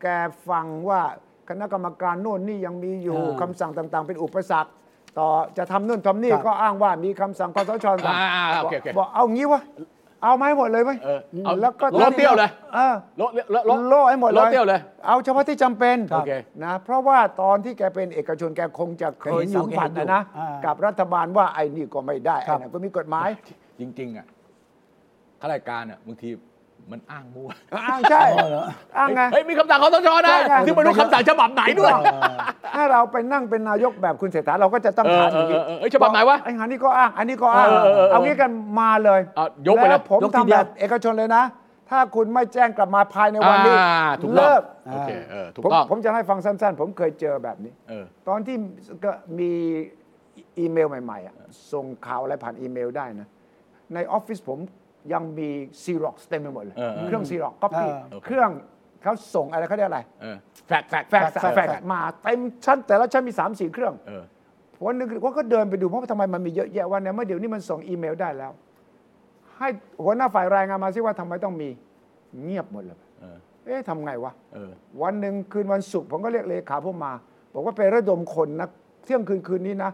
[0.01, 0.07] แก
[0.49, 1.01] ฟังว่า
[1.49, 4.71] คณะกรรมการโน่นนี่ยังมีอยู่อ่าคำสั่งต่างๆ เป็นอุปสรรค
[5.19, 5.27] ต่อ
[5.57, 9.61] จะทำนู่นทำนี่ครับก็อ้างว่ามีคำสั่งคสชสั่งอ่าอ่าโอเคโอเคบอกเอางี้วะ
[10.23, 16.31] เอามาให้หมดเลยไหมเออเอาแล้วก็โลดเตี้ยวเลยเออโลดโลดโลดโล่ให้หมดเลยโลดเตี้ยวเลย เอาเฉพาะที่จำเป็นโอเค
[16.63, 23.29] นะเพราะว่าตอนที่แกเป็นเอกชนแกคงจะเคยเห็นอยู่สัมผัสเห็นอยู่นะนะอ่ากักับรัฐบาลว่าไอ้นี่ก็ไม่ได้ครัไอ้บนั่นก็มีกฎหมาย
[23.79, 24.25] จริงๆอะ
[25.41, 26.29] ข้าราชการอะบางที
[26.91, 27.49] มันอ้างมั่ว
[27.89, 28.65] อ้างใช่อ๋อเหรอ
[28.97, 31.91] อ้างไง เฮ้ยมีคำสั่งคอสชนะ ใช่ใช่ที่ไม่รู้คำสั่งฉบับไหนด้วย
[32.75, 41.43] ถ้าเราไปนั่งเป็นนายกแบบคุณเศรษฐาเราก็จะต้องถามอย่างนี้เออเออเออเอ้ยฉบับไหนวะไอ้งานนี้ก็อ้าง อันนี้ก็อ้าง เออเออเออเอางี้กันมาเลยเอายกไปเลยแล้วผมยกทีทำเดีแบยวบเอกชนเลยนะ
[41.89, 43.89] ถ้าคุณไม่แจ้งกลับมาภายในวันนี้อ่า
[44.21, 44.61] ถูกต้อง เลิก
[44.91, 48.55] โอเคเออถูกผมต้องผมจะให้ฟังสั้น ๆ ผมเคยเจอแบบนี้ เออ ตอนที่
[49.03, 49.51] ก็มี
[50.59, 51.35] อีเมลใหม่ๆอะ
[51.71, 53.27] ส่งข่าวอะไรผ่านอีเมลได้นะ
[53.93, 54.59] ในออฟฟิศผม
[55.13, 55.49] ยังมี
[55.83, 58.49] ซีร็อกเต็มไปหมดเลย เออเออเครื่องซีร็อกก็ปีเออโอเคเครื่อง
[59.01, 60.37] เขาส่งอะไรเขาเรียกอะไร เออ
[60.67, 64.23] แฟกซ์แฟกซ์แฟกซ์แฟกซ์มาเต็มชั้นแต่ละชั้นมี 3 4 เครื่องเออ
[64.85, 68.51] วันหนึงว่าก็เดินไปดูเพราะว่าทำไมมันมีเยอะแยะวันนี้เมื่อเดี๋ยวนี้มันส่งอีเมลได้แล้ว
[69.57, 69.67] ให้
[70.03, 71.69] หัวหน้าฝ่ายรายงานมาซิว่าทำไมต้องมี
[72.41, 77.13] เงียบหมดเลยเออ เอ๊ะทำไงวะ เออ วันหนึ่งคืนวันศุกร์ผมก็เรียกเลขาผมมา
[77.53, 78.67] บอกว่าไประดมคนนะ
[79.03, 79.91] เที่ยงคืนคืนนี้นะ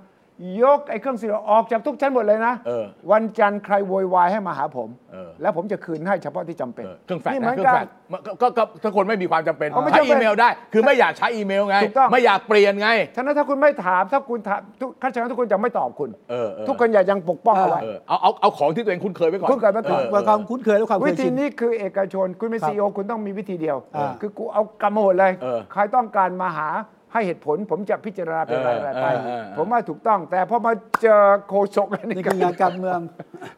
[0.64, 25.60] ยกไอ้เครื่องเสียงออกจากทุกชั้นหมดเลยนะเออวันจันทร์ใครโวยวายให้มาหาผม เออ แล้วผมจะคืนให้เฉพาะที่จำเป็นเออเครื่องแฟกซ์นี่เหมืนะอนเครื่อกังนแฟกซ์มันก็ก็ก็ถ้าคนไม่มีความจำเป็นเอาไม่ใช้จำเป็นอีเมลได้ คือไม่อยากใช้อีเมลไง ถูกต้อง ไม่อยากเปลี่ยนไง ฉะนั้นถ้าคุณไม่ถามถ้าคุณถามทุกข้าราชการทุกคนจะไม่ตอบคุณ เออเออ ทุกคนอย่ายังปกป้องเอาไว้ เออเอาเอาเอาของที่ตัวเองคุ้นเคยไว้ก่อนคุ้นเคยไว้ก่อนเพื่อความคุ้นเคยและความเควิยธีชิน นี้คือเอกชน คุณเป็นครับซีอคุณต้องมีวิธีเดียว อ่า คือกูเอากำมาหมดเลย เออ
[25.72, 26.70] ใครต้องการมาหา
[27.14, 33.00] ให้เหตุผลผมจะพิจารณาเป็นรายๆไปเออเออเออผมว่าถูกต้อง แต่พอมาเจอโคศกอะไรนี่นี่คืองานการเมือง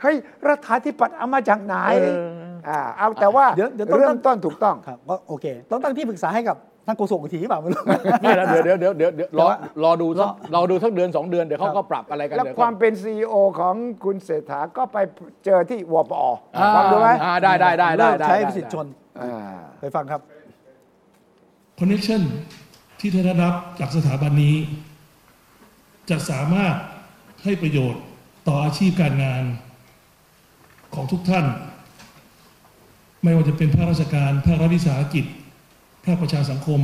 [0.01, 0.15] เฮ้ย
[0.47, 2.27] รัฐาธิปัตย์เอามาจากไหนเออ
[2.69, 7.81] อ่าเอาแต่ว่าเดี๋ยวเดี๋ยวต้องเริ่มต้นถูกต้องครับก็โอเค ต้องตั้งที่ปรึกษาให้กับท่านโฆษกอีกทีหรือเปล่าไม่รู้
[8.21, 14.97] ไม่แล้วเดี๋ยวเดี๋ยวเดี๋ยวเดี๋ยวเดี๋ยวรอแต่ว่ารอดูสักรอรอดูสักเดือนสองเดือนเดี๋ยวเขาครับก็ปรับอะไรกันแล้วเดี๋ยวความเป็นซีอของคุณเศรษฐาก็ไป
[15.45, 16.23] เจอที่วปอ
[16.57, 18.85] อ่าฟังดูไหมอ่าได้ได้ได้ได้เลิกได้ใช้ได้สิทธิชน
[19.21, 19.31] อ่า
[19.81, 20.21] ไปฟังครับ
[21.79, 22.21] คอนเน c ชัน
[23.03, 24.55] ที่ท่านได้รับจากสถาบันนี้
[26.09, 26.75] จะสามารถ
[27.43, 28.01] ให้ประโยชน์
[28.47, 29.43] ต่ออาชีพการงาน
[30.93, 31.45] ของทุกท่าน
[33.23, 35.25] ไม่ว่าจะเป็นภาคราชการ ภาครัฐวิสาหกิจ
[36.05, 36.81] ภาคประชาสังคม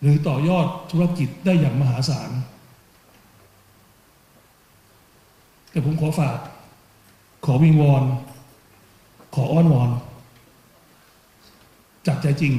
[0.00, 2.30] หรือต่อยอดธุรกิจได้อย่างมหาศาล
[5.70, 6.38] แต่ผมขอฝาก
[7.44, 8.04] ขอวิงวอน
[9.34, 9.90] ขออ้อนวอน
[12.06, 12.54] จากใจจริง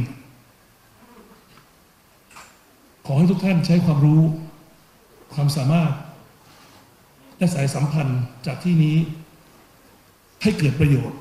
[3.12, 4.22] ขอให้ทุกท่านใช้ความรู้
[5.34, 5.92] ความสามารถ
[7.38, 8.98] และสายสัมพันธ์จากที่นี้
[10.42, 11.20] ให้เกิดประโยชน์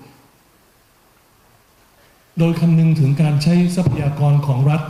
[2.39, 4.83] โดยคำนึงถึงการใช้ทรัพยากรของรัฐ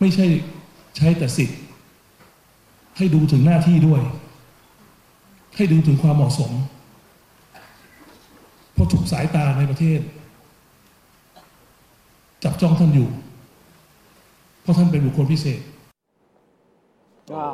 [0.00, 0.26] ไม่ใช่
[0.96, 1.58] ใช้แต่สิทธิ์
[2.96, 4.02] ให้ดูถึงหน้าที่ด้วย
[5.56, 6.52] ให้ดูถึงความเหมาะสม
[8.72, 10.00] เพราะทุกสายตาในประเทศ
[12.44, 13.08] จับจ้องท่านอยู่
[14.62, 15.60] เพราะท่านเป็นบุคคลพิเศษ
[17.34, 17.48] อ่า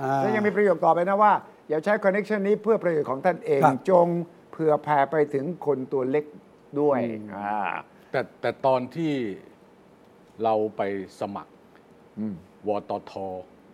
[0.00, 1.32] อ่าแล้วยังมีประโยคต่อไปนะว่า
[1.68, 4.06] อย่าใช้คอนเน c ชันนี้เพื่อประโยชน์ของท่านเอง ครับ จง
[4.50, 6.24] เผื่อแผ่ไปถึงคนตัวเล็ก
[6.80, 6.98] ด้วย
[7.36, 7.60] อ่า
[8.10, 9.12] แต่แต่ตอนที่
[10.44, 10.82] เราไป
[11.20, 11.52] สมัคร
[12.20, 12.34] อืม
[12.68, 13.12] วตท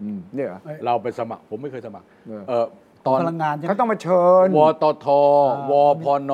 [0.03, 2.66] อืมเนี่ยเหรอ เราไปสมัคร ผมไม่เคยสมัครเออ เออ
[3.07, 5.07] ตอนพลังงานใช่ไหมเขาต้องมาเชิญ วตท
[5.71, 5.73] ว
[6.05, 6.33] พน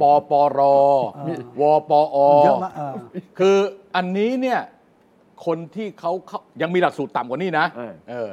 [0.00, 0.60] ปปร
[1.60, 2.94] วปอ เยอะมากเออ
[3.38, 3.56] คือ
[3.96, 4.60] อันนี้เนี่ย
[5.46, 8.28] คนที่เขาเขายังมีหลักสูตรต่ำกว่านี้นะเออ เออ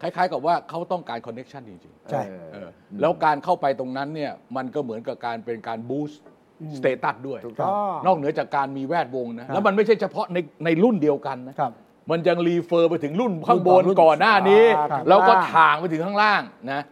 [0.00, 2.68] คล้ายๆกับว่าเขาต้องการ connection จริงใช่ๆเออ
[3.00, 11.72] แล้วการเข้าไปตรงนั้นเนี่ยมันก็เหมือนกับการเป็นการ boost status ด้วย ถูกต้อง นอกเหนือจากการมีแวดวงนะ แล้วมันไม่ใช่เฉพาะในในรุ่นเดียวกันนะครับ
[12.10, 16.42] มันยัง refer ไปถึงรุ่นข้างบนรุ่นก่อนหน้านี้ ครับ แล้วก็ถ่างไปถึงข้างล่าง
[16.72, 16.82] นะ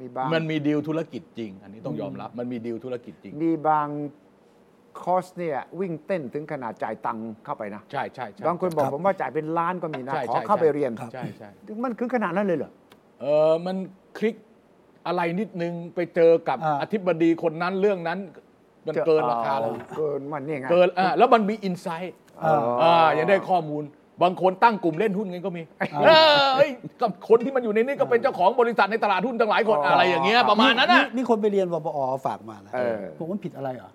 [0.00, 3.88] มีบางมันมีดีลธุรกิจจริง อันนี้ต้องยอมรับ มันมีดีลธุรกิจจริง มีบาง
[5.00, 11.48] คอร์สเนี่ยวิ่งเต้นถึงขนาดจ่ายตังค์เข้าไปนะ ใช่ใช่ใช่บางคนบอกครับ ผมว่าจ่ายเป็นล้านก็มีนะ ใช่ขอใช่เข้าไปเรียน ใช่ใช่
[11.84, 12.70] มันคือขนาดนั้นเลยเหรอ
[13.20, 13.76] เออมัน
[14.18, 14.34] คลิก
[15.06, 18.18] อะไรนิดนึงไปเจอกับอ่า อธิบดีคนนั้นเรื่องนั้น
[18.86, 23.84] มันเกินราคาแล้วเกินมันนี่ไง เกินอ่าแล้วมันมีอินไซต์ อ่าอ่ายังได้ข้อมูล
[24.22, 25.62] บางคนตั้งกลุ่มเล่นหุ้นกันก็มี
[26.04, 26.10] เอ
[26.44, 26.70] อเอ้ย
[27.00, 33.90] กับคนที่มันอยู่ในนี้ก็เป็นเจ้าของบริษัทในตลาดหุ้นตั้งหลายคนอะไรอย่างเงี้ยประมาณนั้นน่ะนี่คนไปเรียนวปอฝากมานะเออ ผมว่าผิดอะไรเหรอ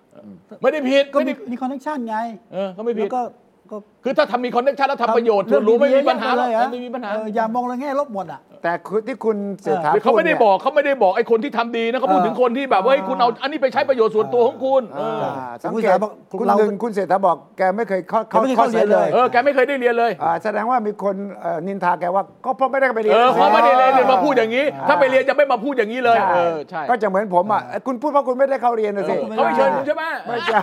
[0.62, 2.16] ไม่ได้ผิดก็ไม่มีได้มี connection ไง
[2.52, 3.22] เออก็ไม่ผิดแล้วก็
[3.70, 30.58] ก็คือถ้าทำมี connection แล้วทำประโยชน์ส่วนรวมไม่มีปัญหาหรอกเลยไม่มีปัญหาอย่ามองในแง่ลบหมดอะ แต่คือที่คุณเศรษฐาคือเขาไม่ได้พูนี่ยบอกเขาไม่ได้บอกไอ้คนที่ทำดีนะเขาพูดเออถึงคนที่แบบว่าเฮ้ยคุณเอาอันนี้ไปใช้ประโยชน์ส่วนตัวของคุณเอออ่าสังคุณเกเศรตษฐาบอกคุณเราหนึ่งคุณเศรษฐาบอกแกไม่เคยเข้าแกไม่เคยเข้าเรียนเลย เออแกไม่เคยได้เรียนเลย อ่าแสดงว่ามีคนเอ่อนินทาแกว่าก็เพราะไม่ได้ไปเรียน เออเขาไม่ได้เรียนมาพูดอย่างนี้ ถ้าไปเรียนจะไม่มาพูดอย่างนี้เลยใช่เออใช่ก็จะเหมือนผมอะคุณพูดว่าคุณไม่ได้เข้าเรียนนะสิ เขาไม่เชิญคุณใช่ไหมไม่ใช่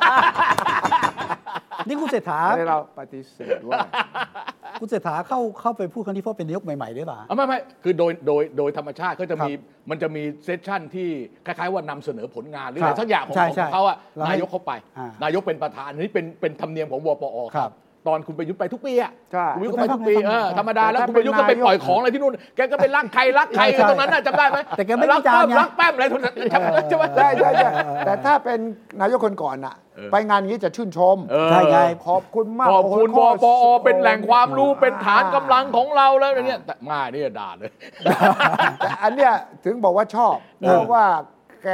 [1.87, 3.79] นี่คุณเศรษฐาให้เราปฏิเสธว่า
[4.79, 9.51] คุณเศรษฐาเข้าเข้าไปพูดครั้งนี้เพราะเป็นนายกใหม่ๆด้วยป่ะเอาไม่ไม่คือโดยโดยโดยธรรมชาติเขาจะมี
[9.89, 11.07] มันจะมีเซสชั่นที่
[11.45, 17.71] คล้ายๆ ว่านำเสนอผลงานหรืออะไรครับสักอย่างของใช่ของใช่เขาอะเราให้นายกเขาไปอ่านายกเป็นประธานอันนี้เป็นเป็นธรรมเนียมของวปอครับ
[18.09, 27.69] ตอนคุณประยุทธ์ไปทุกปีอะใช่คุณประยุทธ์ก็ไปทุกปีไปฟังเออไปฟังธรรมดาแล้วแต่คุณประยุทธ์ก็ไปเป็นนายกปล่อยของอะไรที่นู่นแกก็ไปรักใครรักใครใช่ใช่ตรงนั้นน่ะจำได้ไหมแต่แกไม่รัวิจารณ์ไงแป้มรักแป้มอะไรทุกนั้นใช่ไหมใช่ไหมใช่ใช่ใช่
[28.05, 28.59] แต่ถ้าเป็น
[29.01, 37.71] นายกคนก่อนอะเออไปงานอย่างนี้จะชื่นชมเออใช่ไงขอบคุณมากขอบคุณโโหวข้ปอเป็นแหล่งความรู้อ่เป็นฐานกำลังของเราแล้วอย่างเงี้ยแต่มาเนี่ยด่าเลย
[38.79, 39.33] แต่อันเนี้ย
[39.65, 41.05] ถึงบอกว่าชอบเออเพราะว่า
[41.63, 41.67] แก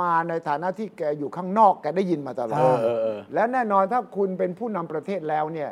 [0.00, 5.70] มาในฐานะที่แกอยู่ข้างนอกแกได้ยินมาตลอดเออเออเออ และแน่นอนถ้าคุณเป็นผู้นำประเทศแล้วเนี่ย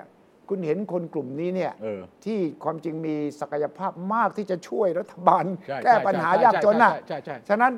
[0.49, 7.73] คุณเห็นคนกลุ่มนี้เนี่ยเออที่ความจริงมีศักยภาพมากที่จะช่วยรัฐบาล ใช่แก้ปัญหายากจนน่ะ ใช่ใช่ใช่ใช่ ฉะนั้น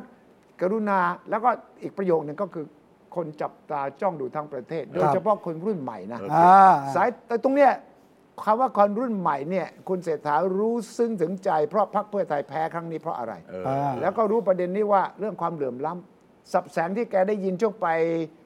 [0.61, 0.99] กรุณา
[1.31, 1.51] แล้วก็
[1.83, 2.67] อีกประโยคหนึ่งก็คือ
[3.17, 7.73] คนจับตาจ้องดูทั้งประเทศ โดยเฉพาะคนรุ่นใหม่นะ อ่า สายแต่ตรงเนี้ย
[8.45, 17.89] คำว่าคนรุ่นใหม่เนี่ยคุณเศรษฐารู้ซึ้งถึงใจเพราะพรรคเพื่อไทยแพ้ครั้งนี้เพราะอะไร เอออ่าแล้วก็รู้ประเด็นนี้ว่าเรื่องความเหลื่อมล้ำสับแสงที่แกได้ยินช่วงไป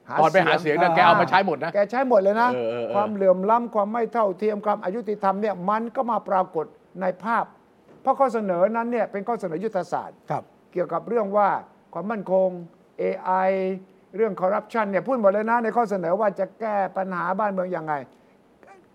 [0.09, 6.65] หาตอนไปหาเสียงนะแกเอามาใช้หมดนะ แกใช้หมดเลยนะ เออเออเออ ความเหลื่อมล้ำความไม่เท่าเทียมความอายุติธรรมเนี่ยมันก็มาปรากฏ
[7.01, 7.45] ในภาพ
[8.01, 11.49] เพราะข้อเสนอนั้นเนี่ยเป็นข้อเสนอยุทธศาสตร์ ครับ เกี่ยวกับเรื่องว่า
[11.93, 12.49] ความมั่นคง
[13.01, 13.49] AI
[14.15, 17.93] เรื่องคอร์รัปชันเนี่ยพูดหมดเลยนะในข้อเสนอว่าจะแก้ปัญหาบ้านเมืองยังไง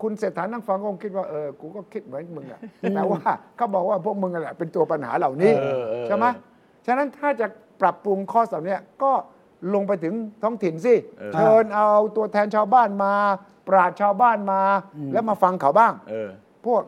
[0.03, 2.59] คุณเศรษฐานั่งฟังก็คงคิดว่าเออกูก็คิดเหมือนมึงอะ
[2.95, 3.21] แต่ว่า
[3.57, 6.25] เขาบอกว่าพวกมึงอะแหละเป็นตัวปัญหาเหล่านี้เออเออใช่ไหม
[6.85, 7.47] ฉะนั้นถ้าจะ
[7.81, 9.11] ปรับปรุงข้อเหล่านี้ก็
[9.73, 13.13] ลงไปถึงท้องถิ่นสิเออเชิญเอาตัวแทนชาวบ้านมา
[13.67, 14.61] ปราชญ์ชาวบ้านมา
[15.13, 16.29] แล้วมาฟังเขาบ้างเออ
[16.65, 16.81] พวก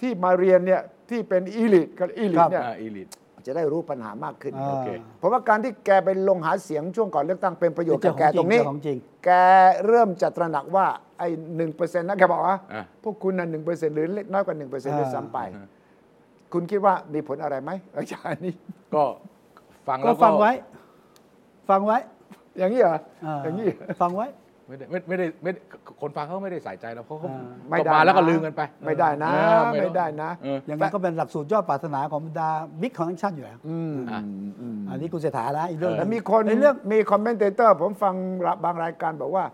[0.00, 3.08] ที่มาเรียนเนี่ยที่เป็นอีลิทกับอีลิทเนี่ยอ่าอีลิท
[3.46, 4.88] จะได้รู้ปัญหามากขึ้นอ่าโอเค
[5.18, 9.30] เพราะว่าการที่แกไปลงหาเสียงช่วงก่อนเลือกตั้งเป็นประโยชน์กับแกเจ้าของจริงตรงนี้เจ้าของจริงแก
[9.86, 10.86] เริ่มจะตระหนักว่า
[11.18, 15.38] ไอ้หนึ่งเปอร์เซ็นต์นะแกบอกว่าอะ พวกคุณน่ะหนึ่งเปอร์เซ็นต์หรือเล็กน้อยกว่าหนึ่งเปอร์เซ็นต์อ่าด้วยซ้ำไป
[16.52, 18.54] คุณคิดว่ามีผลอะไรไหมอาจารย์นี้
[18.94, 19.04] ก็
[19.88, 20.52] ฟังก็แล้วก็ฟังไว้
[21.70, 21.98] ฟังไว้
[22.58, 24.26] อย่างนี้เหรออ่าอย่างนี้เหรอฟังไว้
[24.68, 25.60] ไม่ได้ไม่ไม่ได้ไม่ได้
[26.00, 32.48] คนฟังเขาไม่ได้ใส่ใจแล้วเขาก็อ่าไม่ได้ก็มาแล้วก็นะลืมกันไปไม่ได้นะ เออไม่ได้นะ เออ อย่างนั้นก็เป็นหลักสูตรยอดปรารถนาของบรรดา
[32.80, 34.20] big connection อยู่แล้ว อืมอะ
[34.60, 38.14] อืมอันนี้คุณเศรษฐานะอีกเรื่องหนึ่งแล้วงมีคนในเรื่อง มี commentator ผมฟัง
[38.64, 39.44] บางรายการบอกว่า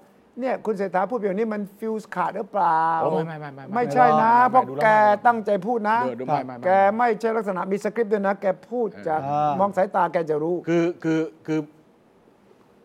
[0.41, 11.61] เนี่ยคุณเศรษฐาพูดแบบนี้มันฟิวส์ขาดหรือเปล่า โอ้ไม่ไม่ไม่ไม่ไม่ไม่ใช่นะไม่ไม่เพราะดูแล้วแกไม่ไม่ตั้งใจพูดนะเออดูไม่ไม่ไม่ แกไม่ใช่ลักษณะมีสคริปต์ด้วยนะ แกพูดจากอ่ามมองสายตาแกจะรู้ คือคือคือ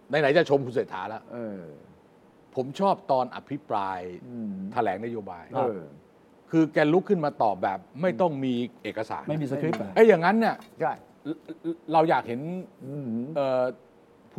[0.10, 1.62] ไหนๆจะชมคุณเศรษฐาแล้ว เออ
[2.56, 5.80] ผมชอบตอนอภิปรายอืมแถลงนโยบาย เออ
[6.52, 10.94] คือแกลุกขึ้นมาตอบแบบไม่ต้องมีเอกสารไม่มีสคริปต์อะ ไอ้ยอย่างนั้นเนี่ยใช่
[11.94, 12.42] เราอยากเห็น
[12.86, 13.64] อืมเอ่อ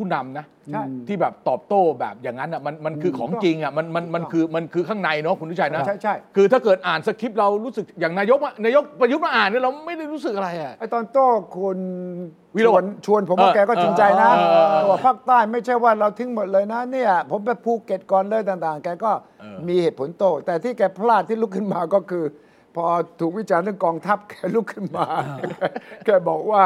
[0.00, 11.26] ผู้ผู้นำนะใช่ ที่แบบตอบโต้แบบอย่างนั้นอะมันมันคือของจริงอะมันมันมันคือมันคือข้างในเนาะคุณทุชัยนะใช่ใช่คือถ้าเกิดอ่านสคริปต์เรารู้สึกอย่างนายกอะนายกประยุทธ์มาอ่านเนี่ยเราไม่ได้รู้สึกอะไรอะ ไอตอนโต้
[11.56, 11.78] คุณ
[12.56, 22.24] วิชโรวจนน์ชวนผมว่าเออแกก็จริงใจนะเออเออเออบอกว่าภาคใต้ไม่ใช่ว่าเราทิ้งหมดเลยนะเนี่ยผมไปภูเก็ตก่อนเลยต่างๆ แกก็เออ มีเหตุผลโต้แต่ที่แกพลาดที่ลุกขึ้นมาก็คือ
[22.76, 22.84] พอ
[23.20, 25.06] ถูกวิจารณ์เรื่องกองทัพแกลุกขึ้นมา
[26.06, 26.64] แกบอกว่า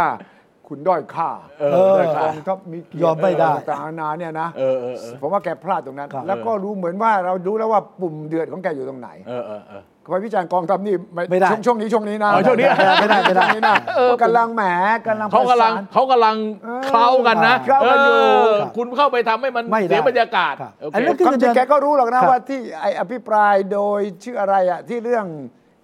[0.69, 10.95] คุณด้อยค่าเออแต่กองทัพมีเกีรติยอมไม่ได้ ต่างๆนานาเนี่ยนะเออเออเออ ผมว่าแกพลาดตรงนั้นครับแล้วก็รู้เหมือนว่าเรารู้แล้วว่าปุ่มเดือดของแกอยู่ตรงไหนเออเออเออคอยวิจารณ์กองทัพนี่
[11.31, 12.67] ไม่ได้ช่วงช่วงนี้ช่วงนี้นะอ๋อช่วงนี้
[13.01, 13.77] ไม่ได้ไม่ได้ ช่วงนี้นะ
[14.23, 14.63] กำลังแหม
[15.07, 25.27] กำลังเขากำลังประสน เขากำลังเออเคล้ากันนะเคล้ากันอยู่เออครับคุณเข้าไปทำให้มันไม่ได้เสียบรรยากาศครับโอเค อันนั้นความจริงแกก็รู้หรอกนะครับ ว่าที่ไออภิปรายโดยชื่ออะไรอะที่เรื่อง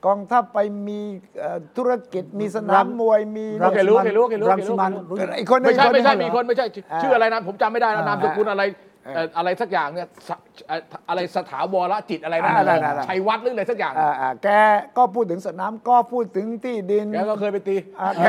[0.07, 1.01] กองทัพไปมี
[1.39, 8.63] เอ่อธุรกิจมีสนามมวยมีโอเครู้โอเครู้โอเครู้รังสิมันโอเครู้อีกคนหนึงไม่ใช่ไม่ใช่อีมีกคนไม่ใช่อ่าชื่ออะไรนะผมจำไม่ได้แล้วอ่านามสกุลอะไร
[9.07, 10.37] อ่าเอ่ออะไรสักอย่างเนี่ยสะ
[10.69, 14.49] เอ่ออะไรสถาวรจิตอะไรนะอ่าได้ได้ได้ชัยวัฒน์หรืออะไรสักอย่างอ่าอ่าแก
[14.97, 18.23] ก็พูดถึงสนามก็พูดถึงที่ดินแกก็เคยไปตีอ่าแก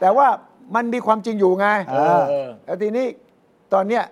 [0.00, 0.26] แต่ว่า
[0.74, 3.06] มันมีความจริงอยู่ไงเออเออแล้วทีนี้
[3.74, 4.04] ตอนเนี้ย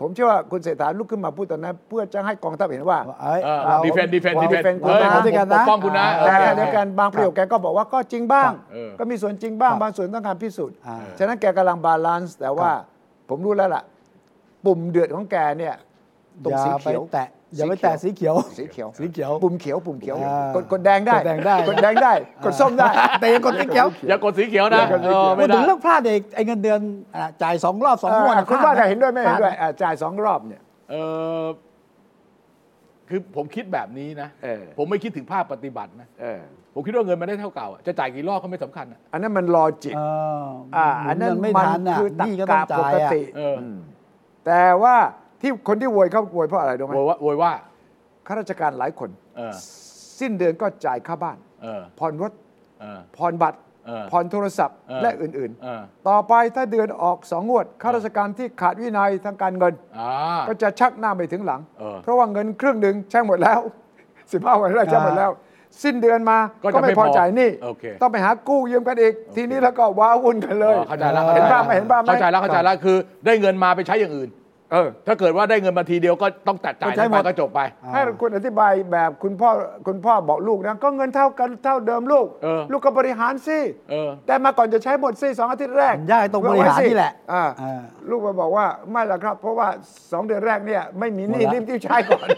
[0.00, 12.70] ผมเชื่อว่าคุณเศรษฐาลุกขึ้นมาพูดตอนนั้น เพื่อจะให้กองทัพเห็นว่าเอ้ยเออเราดีเฟนดีเฟนเราดีเฟน defend เฮ้ยคุณนะด้วยกันนะปกป้องคุณนะแต่โอเคเดียวกันบางประโยคแกก็บอกว่าก็จริงบ้างเออก็มีส่วนจริงบ้างครับบางส่วนต้องการพิสูจน์อ่าฉะนั้นแกกำลัง balance แต่ว่า
[13.28, 13.82] ผมรู้แล้วล่ะ
[14.64, 15.74] ปุ่มเดือดของแกเนี่ย
[16.44, 22.12] ตรงอย่าสีไปเขียวแตะ อย่าไปแตะสีเขียว สีเขียว สีเขียว ปุ่มเขียว ปุ่มเขียว อ่ากดกดแดงได้ กดแดงได้ กดแดงได้
[22.44, 22.88] กดส้มได้
[23.20, 26.80] แต่อย่ากดสีเขียวอย่ากดสีเขียวนะอย่ากดสีเขียว เออพูไม่ดได้ถึงเรื่องพลาดเด็กไอ้เงินเดือน
[27.16, 30.94] อะจ่ายสองรอบสองเอองวดะคุณพลว่าดจะเห็นด้วยไม่เห็นด้วยพลาอ่าจ่ายสองรอบเนี่ย เอ
[31.42, 31.44] อ
[33.08, 36.40] คือผมคิดแบบนี้นะ เออ ผมไม่คิดถึงภาพปฏิบัตินะ เออ
[36.74, 40.00] ผมคิดว่าเงินมันได้เท่าเก่าอะจะจ่ายกี่รอบก็ไม่สำคัญอะอันนั้นมันลอจิก เอ
[40.44, 40.46] อ
[40.76, 43.56] อ่า อันนั้นเงิไม่มันทันอะคือตักนี่ก็ต้กะองปจ่ายกอะ ติ เออ
[44.46, 44.96] แต่ว่า
[45.44, 47.52] ที่คนที่โวยเขาโวยเพราะอะไรรู้ไหมโวยว่าโวยว่า
[48.26, 49.54] ข้าราชการหลายคนเออ
[50.20, 52.32] สิ้นเดือนก็จ่ายค่าบ้านเออผ่อนรถ
[52.80, 60.10] เออ ผ่อนบัตรเออผ่อนโทรศัพท์เออ และอื่นเออๆ ต่อไปถ้าเดือนออกสองงวดข้าราชการที่ขาดวินัยทางการเงิน อ่า
[60.48, 63.60] ก็จะชักหน้าไปถึงหลัง เออเพราะว่าเงินครึ่งหนึ่งใช้หมดแล้ว
[64.10, 65.30] 15วันแรกใช้หมดแล้ว
[65.82, 74.30] สิ้นเดือนมาก็จะก็ไม่ไม่พอพอจ่ายหนี่โอเค ต้องไปหากู้ยืมกันอีก ทีนี้แล้วก็ว้าวุ่นกันเลยอ๋อเข้าใจแล้วเห็นบ้างไหมเห็นบ้างไหม เข้าใจแล้วเข้าใจแล้วคือ ได้เงินมาไปใช้อย่างอื่น
[74.74, 77.60] เออถ้าเกิดว่าได้เงินมาทีเดียวก็ต้องตัดจ่ายก็ใช้หมไปดก็จบไป
[77.92, 79.50] ให้คุณอธิบายแบบคุณพ่อ
[79.86, 83.58] คุณพ่อบอกลูกนะก็เงินเท่ากันเท่าเดิมลูก เออลูกก็บริหารสิ
[83.90, 89.68] เออ แต่มาก่อนจะใช้หมดสิสองอาทิตย์แรกยากไอ้ตรงบริหารนี่แหละอ่าอ่าลูกมาบอกว่าไม่หรอกครับ เพราะว่า
[90.12, 92.28] สองเดือนแรกเนี่ยไม่มีหนี้หมดละรีบที่ใช้ก่อน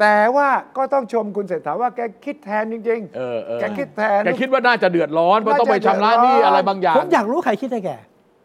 [0.00, 7.90] แต่ว่าก็ต้องชมคุณเศรษฐาว่าแกคิดแทนจริงเออเออแกคิดแทน แกคิดว่าน่าจะเดือดร้อนเพราะต้องไปชำระหนี้อะไรบางอย่าง ผมอยากรู้ใครคิดให้แก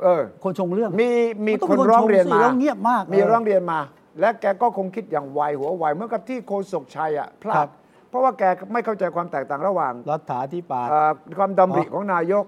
[0.03, 1.09] เออ คนชงเรื่องมี
[1.45, 3.79] มีมันต้องคนมีคนร้องเรียนชมสิมา แล้วเงียบมากมีเออร้องเรียนมา
[4.19, 7.69] และแกก็คงคิดอย่างไวหัวไวเหมื่อนกับที่โคศกชัยอะพลาครัดบ
[8.09, 8.43] เพราะว่าแก
[8.73, 12.45] ไม่เข้าใจความแตกต่างระหว่างรัฐาธิปัตย์ เอ่อความดำริอ๋อของนายก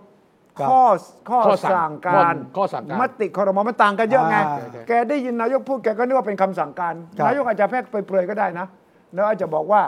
[0.59, 0.83] ครับข้อ
[1.29, 8.67] ข้อข้อสั่งสั่งการข้อสั่งการมติคอรมอมันต่างกันเยอะไง อ่า แกได้ยินนายกพูดแกก็นึกว่าเป็นคำสั่งการ ครับ นายกอาจจะแพร่เปรยๆก็ได้นะ
[9.13, 9.81] แล้วอาจจะบอกว่า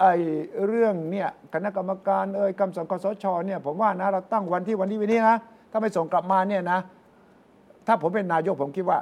[0.00, 0.12] ไอ้
[0.66, 5.36] เรื่องเนี่ยคณะกรรมการเอ่ยคำสั่งคสชเนี่ยผมว่านะเราตั้งวันที่วันนี้วันนี้นะ
[5.70, 6.78] ถ้าไม่ส่งกลับมาเนี่ยนะ
[7.86, 8.98] ถ้าผมเป็นนายกผมคิดว่า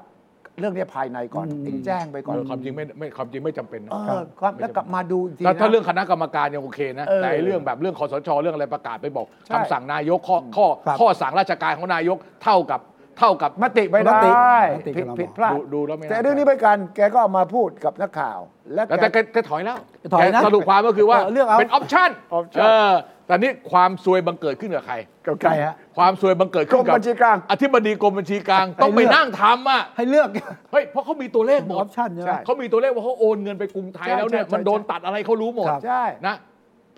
[0.60, 12.80] เรื่องเนี้ยภายในก่อนเองแจ้งไปก่อนเออความจริงไม่ไม่ความจริงไม่จำเป็นนะเออครับแล้วกลับมาดูอีกทีถ้าถ้านะ เรื่องคณะกรรมการยังโอเคนะ เออแต่ไอ้เรื่องแบบเรื่องคอสชเรื่องอะไรประกาศไปบอกใช่คำสั่งนายกข้อข้อครับ ข้อสั่งราชการของนายกเท่ากับ
[13.18, 14.30] เท่ากับมติไม่ได้มติ
[14.76, 18.38] มติผิดครม ผิดพลาดดูดูแล้วไม่น่าแต่เรื่องนี้ไปกันแกก็เอามาพูดกับนักข่าว
[18.74, 19.78] และแต่แกแต่แกแกถอยแล้ว
[20.14, 22.90] ถอยนะแกสรุปความก็คือว่าเออเลือกเอาเป็นออปชั่น option เออ
[23.30, 24.94] แต่นี่ความซวยบังเกิดขึ้นกับใคร
[25.26, 30.28] กับใครฮะ ความซวยบังเกิดกรขึ้นมกับบัญชีกลาง อธิบดีกรมบัญชีกลางต้องไปให้เลือกนั่งทำอะ ให้เลือก
[30.72, 36.36] เฮ้ย เพราะเขามีตัวเลขหมอดอปชั่นใช่ไหมใช่เขามีตัวเลขว่าเขาโอนเงินไปกรุงไทยใช่แล้วเนี่ยใช่มันโดนใช่ตัดอะไรเขารู้หมดครับใช่ นะ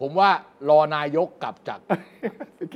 [0.01, 0.31] ผมว่า
[0.69, 1.79] รอนายกกลับจาก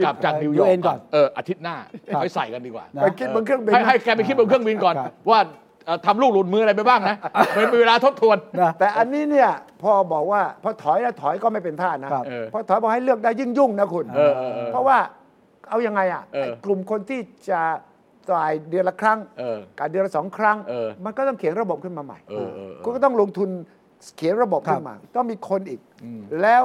[0.04, 1.76] กลับจากนิวยอร์ UN กก่อน เอออาทิตย์หน้า
[2.14, 5.50] ครับไปใส่กันดีกว่านะไปคิดบนเครื่องบินให้ให้แกไปคิดบนเครื่องบินก่อนครับว่าเอ่อ
[6.06, 7.16] ทำลูกหลุดมืออะไรไปบ้างนะ
[7.54, 9.50] เป็นเวลาทบทวนนะแต่อันนี้เนี่ย
[9.82, 14.98] พอบอกว่าพอถอยแล้วถอยก็ไม่เป็นท่านะครับเออพอถอยบอกให้เลือกได้ยิ่งยุ่งนะคุณเออเออเออเพราะว่า
[15.68, 17.20] เอายังไงอะเออไอ้กลุ่มคนที่
[17.50, 17.62] จะ
[18.30, 23.48] จ่ายเดือนละครั้งเออการเดือนละสองครั้งเออมันก็ต้องเขียนระบบขึ้นมาใหม่เออเออเออคุณก็ต้องลงทุน
[24.16, 26.64] เขียนระบบครับขึ้นมา ต้องมีคนอีกอืมแล้ว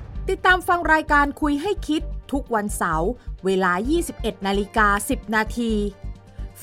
[0.29, 2.01] ติดตามฟังรายการคุยให้คิด
[2.31, 3.09] ทุกวันเสาร์
[3.45, 3.71] เวลา
[4.09, 5.73] 21 นาฬิกา 10 นาที